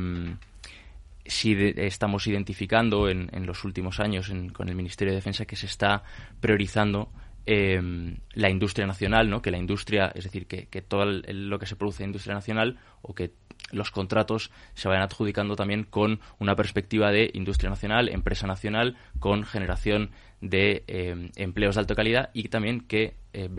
sí 1.26 1.56
estamos 1.78 2.28
identificando 2.28 3.10
en, 3.10 3.30
los 3.46 3.64
últimos 3.64 4.00
años 4.00 4.32
con 4.54 4.70
el 4.70 4.76
Ministerio 4.76 5.12
de 5.12 5.18
Defensa 5.18 5.46
que 5.46 5.56
se 5.56 5.66
está 5.66 6.04
priorizando 6.40 7.10
em, 7.46 8.18
la 8.34 8.50
industria 8.50 8.88
nacional, 8.88 9.30
¿no? 9.30 9.42
que 9.42 9.52
la 9.52 9.58
industria, 9.58 10.12
es 10.16 10.24
decir, 10.24 10.48
que, 10.48 10.82
todo 10.82 11.06
lo 11.06 11.60
que 11.60 11.66
se 11.66 11.76
produce 11.76 12.04
en 12.04 12.10
industria 12.10 12.36
nacional 12.36 12.80
o 13.02 13.14
que 13.14 13.34
los 13.72 13.92
contratos 13.92 14.52
se 14.74 14.88
vayan 14.88 15.04
adjudicando 15.04 15.56
también 15.56 15.84
con 15.84 16.20
una 16.40 16.56
perspectiva 16.56 17.12
de 17.12 17.32
industria 17.34 17.70
nacional, 17.70 18.10
empresa 18.10 18.48
nacional, 18.48 18.98
con 19.20 19.44
generación 19.44 20.12
de 20.42 20.84
eh, 20.88 21.30
empleos 21.36 21.76
de 21.76 21.82
alta 21.82 21.96
calidad 21.96 22.32
y 22.34 22.50
también 22.50 22.82
que 22.82 23.21
eh, 23.34 23.50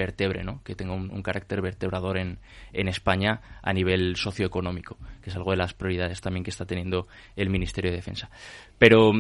¿no? 0.45 0.63
que 0.63 0.75
tenga 0.75 0.93
un, 0.93 1.23
carácter 1.23 1.61
vertebrador 1.61 2.19
en, 2.19 2.39
en, 2.73 2.89
España 2.89 3.41
a 3.63 3.73
nivel 3.73 4.17
socioeconómico, 4.17 4.97
que 5.23 5.31
es 5.31 5.37
algo 5.37 5.51
de 5.53 5.57
las 5.57 5.75
prioridades 5.75 6.21
también 6.21 6.45
que 6.45 6.51
está 6.51 6.67
teniendo 6.67 7.07
el 7.37 7.51
Ministerio 7.51 7.91
de 7.91 7.97
Defensa. 7.97 8.31
Pero 8.79 9.13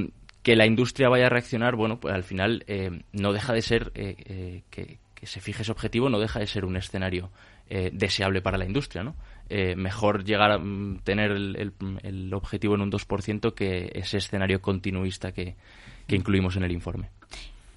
que 0.42 0.56
la 0.56 0.66
industria 0.66 1.08
vaya 1.08 1.26
a 1.26 1.30
reaccionar, 1.30 1.76
bueno, 1.76 2.00
pues 2.00 2.14
al 2.14 2.24
final 2.24 2.64
eh, 2.66 3.02
no 3.12 3.32
deja 3.32 3.52
de 3.52 3.62
ser 3.62 3.92
que, 3.92 4.64
que, 4.70 4.98
se 5.26 5.40
fije 5.40 5.62
ese 5.62 5.70
objetivo, 5.70 6.08
no 6.08 6.18
deja 6.18 6.40
de 6.40 6.48
ser 6.48 6.64
un 6.64 6.76
escenario 6.76 7.30
deseable 7.92 8.42
para 8.42 8.58
la 8.58 8.66
industria. 8.66 9.14
Eh, 9.54 9.76
mejor 9.76 10.24
llegar 10.24 10.50
a 10.50 10.58
mm, 10.58 11.00
tener 11.04 11.30
el, 11.30 12.30
objetivo 12.32 12.74
en 12.74 12.80
un 12.80 12.90
2% 12.90 13.52
que 13.52 13.90
ese 13.94 14.16
escenario 14.16 14.62
continuista 14.62 15.32
que, 15.32 15.56
incluimos 16.08 16.56
en 16.56 16.62
el 16.62 16.72
informe. 16.72 17.10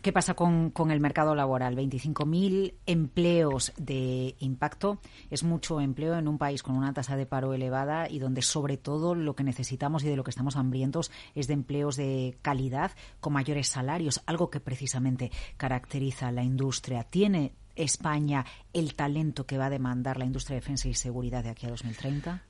¿Qué 0.06 0.14
pasa 0.14 0.36
con, 0.36 0.72
el 0.92 1.00
mercado 1.00 1.34
laboral? 1.34 1.76
25.000 1.76 2.76
empleos 2.86 3.74
de 3.76 4.36
impacto 4.38 5.00
es 5.32 5.44
mucho 5.44 5.82
empleo 5.82 6.14
en 6.14 6.28
un 6.28 6.38
país 6.38 6.62
con 6.62 6.78
una 6.78 6.94
tasa 6.94 7.18
de 7.18 7.26
paro 7.26 7.56
elevada 7.56 8.08
y 8.08 8.20
donde 8.20 8.44
sobre 8.44 8.78
todo 8.78 9.16
lo 9.16 9.36
que 9.36 9.44
necesitamos 9.44 10.04
y 10.04 10.08
de 10.08 10.16
lo 10.16 10.24
que 10.24 10.30
estamos 10.30 10.58
hambrientos 10.58 11.10
es 11.34 11.48
de 11.48 11.56
empleos 11.56 11.96
de 11.96 12.38
calidad 12.44 12.92
con 13.20 13.34
mayores 13.34 13.68
salarios, 13.68 14.22
algo 14.28 14.52
que 14.52 14.60
precisamente 14.60 15.32
caracteriza 15.58 16.32
la 16.32 16.44
industria. 16.44 17.04
¿Tiene 17.04 17.56
España 17.76 18.46
el 18.74 18.94
talento 18.94 19.48
que 19.48 19.58
va 19.58 19.66
a 19.66 19.72
demandar 19.72 20.20
la 20.20 20.26
industria 20.26 20.54
de 20.54 20.62
defensa 20.62 20.88
y 20.88 20.94
seguridad 20.94 21.44
de 21.44 21.50
aquí 21.50 21.66
a 21.66 21.72
2030? 21.72 22.44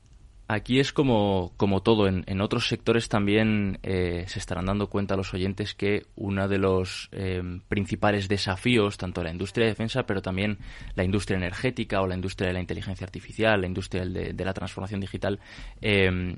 Aquí 0.48 0.80
es 0.80 0.94
como, 0.94 1.54
como 1.58 1.82
todo. 1.82 2.08
En, 2.08 2.42
otros 2.42 2.68
sectores 2.68 3.10
también 3.10 3.80
eh, 3.82 4.26
se 4.28 4.38
estarán 4.38 4.66
dando 4.66 4.90
cuenta 4.90 5.16
los 5.16 5.34
oyentes 5.34 5.74
que 5.74 6.06
uno 6.16 6.48
de 6.48 6.60
los 6.60 7.10
eh, 7.12 7.42
principales 7.68 8.28
desafíos, 8.28 8.98
tanto 8.98 9.24
la 9.24 9.32
industria 9.32 9.66
de 9.66 9.72
defensa, 9.72 10.06
pero 10.06 10.22
también 10.22 10.60
la 10.94 11.04
industria 11.04 11.38
energética 11.38 12.02
o 12.02 12.08
la 12.08 12.14
industria 12.14 12.50
de 12.50 12.54
la 12.54 12.60
inteligencia 12.60 13.06
artificial, 13.06 13.62
la 13.62 13.68
industria 13.68 14.06
de, 14.06 14.34
de 14.34 14.46
la 14.46 14.54
transformación 14.54 15.02
digital, 15.02 15.40
eh, 15.82 16.38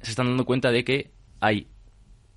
se 0.00 0.10
están 0.10 0.26
dando 0.26 0.44
cuenta 0.44 0.72
de 0.72 0.82
que 0.82 1.10
hay 1.38 1.68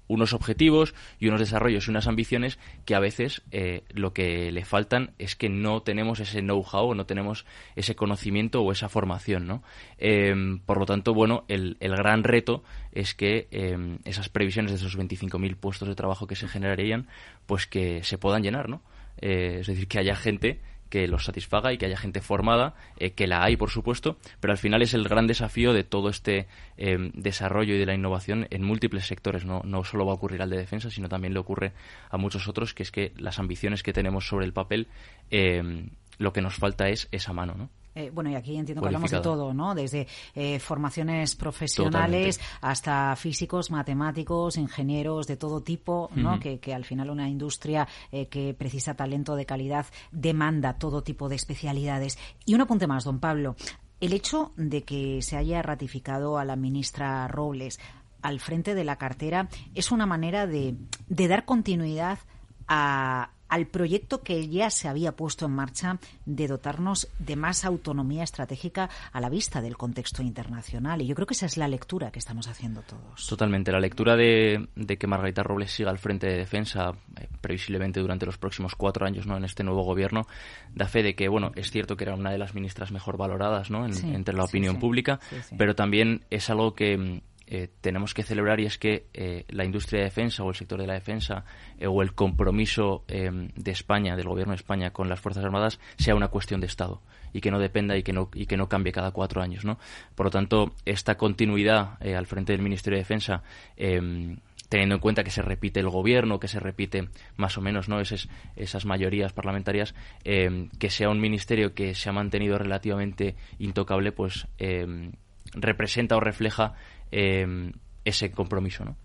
unos 0.07 0.33
objetivos 0.33 0.93
y 1.19 1.27
unos 1.27 1.39
desarrollos 1.39 1.87
y 1.87 1.89
unas 1.91 2.07
ambiciones 2.07 2.59
que 2.85 2.95
a 2.95 2.99
veces 2.99 3.41
eh, 3.51 3.83
lo 3.93 4.13
que 4.13 4.51
le 4.51 4.65
faltan 4.65 5.11
es 5.17 5.35
que 5.35 5.49
no 5.49 5.81
tenemos 5.81 6.19
ese 6.19 6.41
know-how, 6.41 6.93
no 6.93 7.05
tenemos 7.05 7.45
ese 7.75 7.95
conocimiento 7.95 8.61
o 8.61 8.71
esa 8.71 8.89
formación, 8.89 9.47
¿no? 9.47 9.63
Em, 9.97 10.59
por 10.59 10.77
lo 10.77 10.85
tanto, 10.85 11.13
bueno, 11.13 11.45
el, 11.47 11.77
el 11.79 11.95
gran 11.95 12.23
reto 12.23 12.63
es 12.91 13.13
que 13.13 13.47
em, 13.51 13.99
esas 14.05 14.29
previsiones 14.29 14.71
de 14.71 14.77
esos 14.77 14.97
25.000 14.97 15.55
puestos 15.55 15.87
de 15.87 15.95
trabajo 15.95 16.27
que 16.27 16.35
se 16.35 16.47
generarían, 16.47 17.07
pues 17.45 17.67
que 17.67 18.03
se 18.03 18.17
puedan 18.17 18.43
llenar, 18.43 18.69
¿no? 18.69 18.81
Eh, 19.21 19.59
es 19.61 19.67
decir, 19.67 19.87
que 19.87 19.99
haya 19.99 20.15
gente 20.15 20.59
que 20.93 21.07
los 21.07 21.25
satisfaga 21.25 21.73
y 21.73 21.79
que 21.79 21.87
haya 21.87 21.97
gente 21.97 22.21
formada, 22.21 22.75
eh, 22.97 23.13
que 23.13 23.25
la 23.25 23.43
hay, 23.43 23.57
por 23.57 23.71
supuesto, 23.71 24.17
pero 24.39 24.51
al 24.51 24.59
final 24.59 24.83
es 24.83 24.93
el 24.93 25.09
gran 25.09 25.25
desafío 25.25 25.73
de 25.73 25.83
todo 25.83 26.07
este 26.07 26.45
eh, 26.77 27.09
desarrollo 27.15 27.73
y 27.73 27.79
de 27.79 27.87
la 27.87 27.95
innovación 27.95 28.45
en 28.51 28.61
múltiples 28.63 29.07
sectores. 29.07 29.43
No, 29.43 29.63
no 29.65 29.83
solo 29.83 30.05
va 30.05 30.11
a 30.11 30.15
ocurrir 30.15 30.43
al 30.43 30.51
de 30.51 30.57
defensa, 30.57 30.91
sino 30.91 31.09
también 31.09 31.33
le 31.33 31.39
ocurre 31.39 31.73
a 32.11 32.17
muchos 32.17 32.47
otros, 32.47 32.75
que 32.75 32.83
es 32.83 32.91
que 32.91 33.11
las 33.17 33.39
ambiciones 33.39 33.81
que 33.81 33.91
tenemos 33.91 34.27
sobre 34.27 34.45
el 34.45 34.53
papel, 34.53 34.87
eh, 35.31 35.89
lo 36.19 36.31
que 36.31 36.43
nos 36.43 36.57
falta 36.57 36.87
es 36.89 37.07
esa 37.11 37.33
mano, 37.33 37.55
¿no? 37.57 37.71
Eh, 37.95 38.09
bueno, 38.13 38.29
y 38.29 38.35
aquí 38.35 38.55
entiendo 38.55 38.81
que 38.81 38.87
hablamos 38.87 39.11
de 39.11 39.19
todo, 39.19 39.53
¿no? 39.53 39.75
Desde 39.75 40.07
eh, 40.35 40.59
formaciones 40.59 41.35
profesionales 41.35 42.39
hasta 42.61 43.15
físicos, 43.15 43.69
matemáticos, 43.71 44.57
ingenieros 44.57 45.27
de 45.27 45.37
todo 45.37 45.61
tipo, 45.61 46.09
¿no? 46.15 46.39
que, 46.39 46.73
al 46.73 46.85
final 46.85 47.09
una 47.09 47.29
industria 47.29 47.87
eh, 48.11 48.27
que 48.27 48.53
precisa 48.53 48.95
talento 48.95 49.35
de 49.35 49.45
calidad 49.45 49.85
demanda 50.11 50.77
todo 50.77 51.03
tipo 51.03 51.29
de 51.29 51.35
especialidades. 51.35 52.17
Y 52.45 52.55
un 52.55 52.61
apunte 52.61 52.87
más, 52.87 53.03
don 53.03 53.19
Pablo. 53.19 53.55
El 53.99 54.13
hecho 54.13 54.51
de 54.57 54.83
que 54.83 55.21
se 55.21 55.37
haya 55.37 55.61
ratificado 55.61 56.37
a 56.37 56.45
la 56.45 56.55
ministra 56.55 57.27
Robles 57.27 57.79
al 58.21 58.39
frente 58.39 58.73
de 58.73 58.83
la 58.83 58.97
cartera 58.97 59.49
es 59.75 59.91
una 59.91 60.05
manera 60.05 60.47
de, 60.47 60.75
de 61.07 61.27
dar 61.27 61.45
continuidad 61.45 62.19
a, 62.67 63.31
al 63.53 63.67
proyecto 63.67 64.23
que 64.23 64.47
ya 64.49 64.71
se 64.71 64.87
había 64.87 65.11
puesto 65.11 65.45
en 65.45 65.51
marcha 65.51 65.99
de 66.25 66.47
dotarnos 66.47 67.07
de 67.19 67.35
más 67.35 67.65
autonomía 67.65 68.23
estratégica 68.23 68.89
a 69.11 69.21
la 69.21 69.29
vista 69.29 69.61
del 69.61 69.77
contexto 69.77 70.23
internacional. 70.23 71.03
Y 71.03 71.05
yo 71.05 71.13
creo 71.13 71.27
que 71.27 71.35
esa 71.35 71.45
es 71.45 71.55
la 71.55 71.67
lectura 71.67 72.09
que 72.09 72.17
estamos 72.17 72.47
haciendo 72.47 72.81
todos. 72.81 73.27
Totalmente. 73.27 73.71
La 73.71 73.79
lectura 73.79 74.15
de, 74.15 74.69
que 74.97 75.05
Margarita 75.05 75.43
Robles 75.43 75.71
siga 75.71 75.91
al 75.91 75.99
frente 75.99 76.25
de 76.25 76.37
defensa, 76.37 76.93
eh, 77.15 77.27
previsiblemente 77.41 77.99
durante 77.99 78.25
los 78.25 78.39
próximos 78.39 78.73
cuatro 78.73 79.05
años 79.05 79.27
¿no? 79.27 79.37
en 79.37 79.45
este 79.45 79.63
nuevo 79.63 79.83
gobierno, 79.83 80.25
da 80.73 80.87
fe 80.87 81.03
de 81.03 81.13
que, 81.13 81.27
bueno, 81.27 81.51
es 81.53 81.69
cierto 81.69 81.95
que 81.95 82.05
era 82.05 82.15
una 82.15 82.31
de 82.31 82.39
las 82.39 82.55
ministras 82.55 82.91
mejor 82.91 83.17
valoradas 83.17 83.69
¿no? 83.69 83.85
entre 83.85 84.33
la 84.33 84.45
opinión 84.45 84.79
pública, 84.79 85.19
pero 85.59 85.75
también 85.75 86.25
es 86.31 86.49
algo 86.49 86.73
que 86.73 87.21
eh, 87.55 87.69
tenemos 87.81 88.15
que 88.15 88.23
celebrar 88.23 88.59
y 88.59 88.65
es 88.65 88.79
que 88.79 89.05
eh, 89.13 89.45
la 89.49 89.63
industria 89.63 89.99
de 89.99 90.05
defensa 90.05 90.43
o 90.43 90.49
el 90.49 90.55
sector 90.55 90.81
de 90.81 90.87
la 90.87 90.95
defensa 90.95 91.45
eh, 91.77 91.85
o 91.85 92.01
el 92.01 92.15
compromiso 92.15 93.03
de 93.07 93.71
España, 93.71 94.15
del 94.15 94.27
gobierno 94.27 94.53
de 94.53 94.57
España 94.57 94.89
con 94.89 95.07
las 95.07 95.19
Fuerzas 95.19 95.45
Armadas 95.45 95.79
sea 95.99 96.15
una 96.15 96.29
cuestión 96.29 96.61
de 96.61 96.65
Estado 96.65 97.03
y 97.31 97.41
que 97.41 97.51
no 97.51 97.59
dependa 97.59 97.95
y 97.95 98.01
que 98.01 98.11
no, 98.11 98.31
y 98.33 98.47
que 98.47 98.57
no 98.57 98.67
cambie 98.67 98.91
cada 98.91 99.11
cuatro 99.11 99.43
años. 99.43 99.65
¿no? 99.65 99.77
Por 100.15 100.25
lo 100.25 100.29
tanto, 100.31 100.73
esta 100.85 101.13
continuidad 101.15 102.01
al 102.01 102.25
frente 102.25 102.53
del 102.53 102.63
Ministerio 102.63 102.97
de 102.97 103.03
Defensa 103.03 103.43
em, 103.77 104.37
teniendo 104.69 104.95
en 104.95 105.01
cuenta 105.01 105.23
que 105.23 105.29
se 105.29 105.43
repite 105.43 105.79
el 105.79 105.89
gobierno, 105.89 106.39
que 106.39 106.47
se 106.47 106.59
repite 106.59 107.09
más 107.35 107.55
o 107.59 107.61
menos 107.61 107.87
¿no? 107.87 107.99
esas, 107.99 108.85
mayorías 108.85 109.31
parlamentarias, 109.31 109.93
em, 110.23 110.69
que 110.79 110.89
sea 110.89 111.09
un 111.09 111.19
ministerio 111.19 111.75
que 111.75 111.93
se 111.93 112.09
ha 112.09 112.13
mantenido 112.13 112.57
relativamente 112.57 113.35
intocable, 113.59 114.11
pues 114.11 114.47
em, 114.57 115.11
representa 115.53 116.15
o 116.15 116.19
refleja 116.19 116.73
eh, 117.13 117.71
ese 118.03 118.31
compromiso, 118.31 118.83
¿no? 118.83 118.97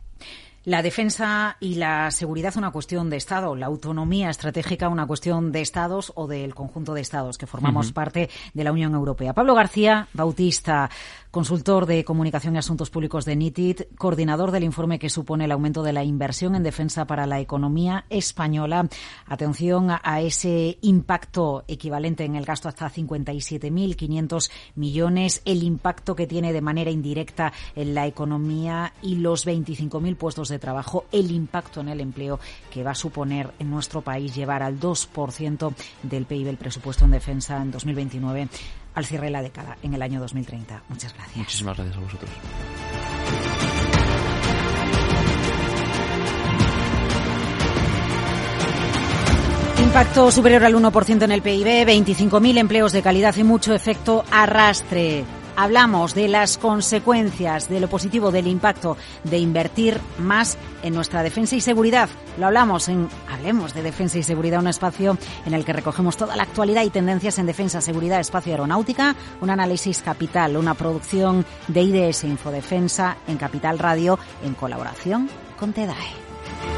La 0.64 0.82
defensa 0.82 1.56
y 1.60 1.76
la 1.76 2.10
seguridad 2.10 2.56
una 2.56 2.72
cuestión 2.72 3.08
de 3.10 3.16
Estado, 3.16 3.54
la 3.54 3.66
autonomía 3.66 4.28
estratégica 4.28 4.88
una 4.88 5.06
cuestión 5.06 5.52
de 5.52 5.62
Estados 5.62 6.12
o 6.14 6.26
del 6.26 6.54
conjunto 6.54 6.94
de 6.94 7.00
Estados 7.00 7.38
que 7.38 7.46
formamos 7.46 7.92
parte 7.92 8.28
de 8.52 8.64
la 8.64 8.72
Unión 8.72 8.92
Europea. 8.94 9.32
Pablo 9.32 9.54
García 9.54 10.08
Bautista, 10.12 10.90
consultor 11.30 11.86
de 11.86 12.04
comunicación 12.04 12.56
y 12.56 12.58
asuntos 12.58 12.90
públicos 12.90 13.24
de 13.24 13.36
NITID, 13.36 13.82
coordinador 13.96 14.50
del 14.50 14.64
informe 14.64 14.98
que 14.98 15.10
supone 15.10 15.44
el 15.44 15.52
aumento 15.52 15.82
de 15.82 15.92
la 15.92 16.04
inversión 16.04 16.54
en 16.54 16.62
defensa 16.62 17.06
para 17.06 17.26
la 17.26 17.40
economía 17.40 18.04
española. 18.10 18.88
Atención 19.26 19.88
a 19.90 20.20
ese 20.20 20.78
impacto 20.82 21.64
equivalente 21.68 22.24
en 22.24 22.34
el 22.34 22.44
gasto 22.44 22.68
hasta 22.68 22.90
57.500 22.90 24.50
millones, 24.74 25.42
el 25.44 25.62
impacto 25.62 26.16
que 26.16 26.26
tiene 26.26 26.52
de 26.52 26.60
manera 26.60 26.90
indirecta 26.90 27.52
en 27.76 27.94
la 27.94 28.06
economía 28.06 28.92
y 29.02 29.16
los 29.16 29.46
25.000 29.46 30.16
puestos 30.16 30.48
de 30.48 30.57
trabajo, 30.58 31.06
el 31.12 31.30
impacto 31.30 31.80
en 31.80 31.88
el 31.88 32.00
empleo 32.00 32.38
que 32.70 32.82
va 32.82 32.92
a 32.92 32.94
suponer 32.94 33.52
en 33.58 33.70
nuestro 33.70 34.02
país 34.02 34.34
llevar 34.34 34.62
al 34.62 34.78
2% 34.78 35.74
del 36.02 36.24
PIB 36.26 36.48
el 36.48 36.56
presupuesto 36.56 37.04
en 37.04 37.12
defensa 37.12 37.56
en 37.56 37.70
2029 37.70 38.48
al 38.94 39.06
cierre 39.06 39.26
de 39.26 39.32
la 39.32 39.42
década, 39.42 39.76
en 39.82 39.94
el 39.94 40.02
año 40.02 40.20
2030. 40.20 40.82
Muchas 40.88 41.14
gracias. 41.14 41.36
Muchísimas 41.36 41.76
gracias 41.76 41.96
a 41.96 42.00
vosotros. 42.00 42.30
Impacto 49.78 50.30
superior 50.32 50.64
al 50.64 50.74
1% 50.74 51.22
en 51.22 51.32
el 51.32 51.40
PIB, 51.40 51.86
25.000 51.86 52.58
empleos 52.58 52.92
de 52.92 53.00
calidad 53.00 53.34
y 53.36 53.44
mucho 53.44 53.72
efecto 53.72 54.24
arrastre 54.30 55.24
hablamos 55.58 56.14
de 56.14 56.28
las 56.28 56.56
consecuencias, 56.56 57.68
de 57.68 57.80
lo 57.80 57.88
positivo, 57.88 58.30
del 58.30 58.46
impacto 58.46 58.96
de 59.24 59.38
invertir 59.38 60.00
más 60.18 60.56
en 60.84 60.94
nuestra 60.94 61.24
defensa 61.24 61.56
y 61.56 61.60
seguridad. 61.60 62.08
Lo 62.38 62.46
hablamos 62.46 62.88
en 62.88 63.08
Hablemos 63.28 63.74
de 63.74 63.82
Defensa 63.82 64.18
y 64.18 64.22
Seguridad, 64.22 64.60
un 64.60 64.68
espacio 64.68 65.18
en 65.44 65.54
el 65.54 65.64
que 65.64 65.72
recogemos 65.72 66.16
toda 66.16 66.36
la 66.36 66.44
actualidad 66.44 66.84
y 66.84 66.90
tendencias 66.90 67.40
en 67.40 67.46
defensa, 67.46 67.80
seguridad, 67.80 68.20
espacio 68.20 68.52
aeronáutica, 68.52 69.16
un 69.40 69.50
análisis 69.50 70.00
capital, 70.00 70.56
una 70.56 70.74
producción 70.74 71.44
de 71.66 71.82
IDS 71.82 72.22
Infodefensa 72.22 73.16
en 73.26 73.36
Capital 73.36 73.80
Radio 73.80 74.16
en 74.44 74.54
colaboración 74.54 75.28
con 75.58 75.72
TEDAE. 75.72 76.77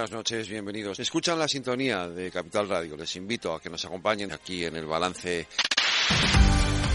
buenas 0.00 0.16
noches, 0.16 0.48
bienvenidos. 0.48 0.98
Escuchan 0.98 1.38
la 1.38 1.46
sintonía 1.46 2.08
de 2.08 2.30
Capital 2.30 2.70
Radio. 2.70 2.96
Les 2.96 3.16
invito 3.16 3.52
a 3.52 3.60
que 3.60 3.68
nos 3.68 3.84
acompañen 3.84 4.32
aquí 4.32 4.64
en 4.64 4.76
el 4.76 4.86
balance. 4.86 5.46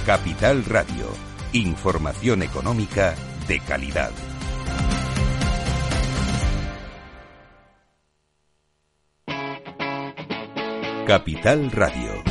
Capital 0.08 0.65
Radio, 0.65 1.13
información 1.54 2.41
económica 2.41 3.13
de 3.48 3.60
calidad. 3.60 4.12
Capital 11.06 11.70
Radio. 11.70 12.24